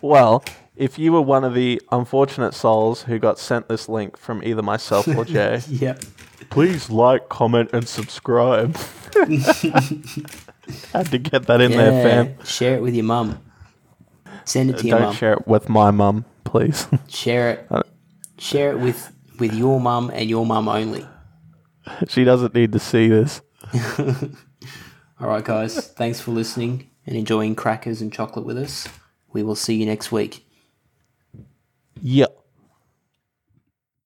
Well, 0.00 0.44
if 0.76 0.98
you 0.98 1.12
were 1.12 1.22
one 1.22 1.42
of 1.44 1.54
the 1.54 1.80
unfortunate 1.90 2.54
souls 2.54 3.02
who 3.04 3.18
got 3.18 3.38
sent 3.38 3.68
this 3.68 3.88
link 3.88 4.16
from 4.16 4.44
either 4.44 4.62
myself 4.62 5.08
or 5.08 5.24
Jay, 5.36 5.60
Yep. 5.68 6.04
please 6.50 6.88
like, 6.90 7.28
comment, 7.28 7.70
and 7.72 7.88
subscribe. 7.88 8.76
Had 10.92 11.06
to 11.10 11.18
get 11.18 11.46
that 11.46 11.60
in 11.60 11.72
there, 11.72 12.02
fam. 12.02 12.44
Share 12.44 12.76
it 12.76 12.82
with 12.82 12.94
your 12.94 13.04
mum. 13.04 13.40
Send 14.44 14.70
it 14.70 14.78
to 14.78 14.86
your 14.86 14.98
Don't 14.98 15.08
mum. 15.08 15.14
share 15.16 15.32
it 15.34 15.46
with 15.46 15.68
my 15.68 15.90
mum, 15.90 16.24
please. 16.44 16.86
Share 17.08 17.50
it. 17.50 17.86
Share 18.38 18.72
it 18.72 18.78
with 18.78 19.12
with 19.38 19.54
your 19.54 19.80
mum 19.80 20.10
and 20.14 20.28
your 20.28 20.44
mum 20.46 20.68
only. 20.68 21.06
she 22.08 22.24
doesn't 22.24 22.54
need 22.54 22.72
to 22.72 22.78
see 22.78 23.08
this. 23.08 23.40
All 25.20 25.28
right, 25.28 25.44
guys. 25.44 25.88
Thanks 25.88 26.20
for 26.20 26.32
listening 26.32 26.90
and 27.06 27.16
enjoying 27.16 27.54
crackers 27.54 28.00
and 28.00 28.12
chocolate 28.12 28.44
with 28.46 28.58
us. 28.58 28.88
We 29.32 29.42
will 29.42 29.54
see 29.54 29.74
you 29.74 29.86
next 29.86 30.12
week. 30.12 30.46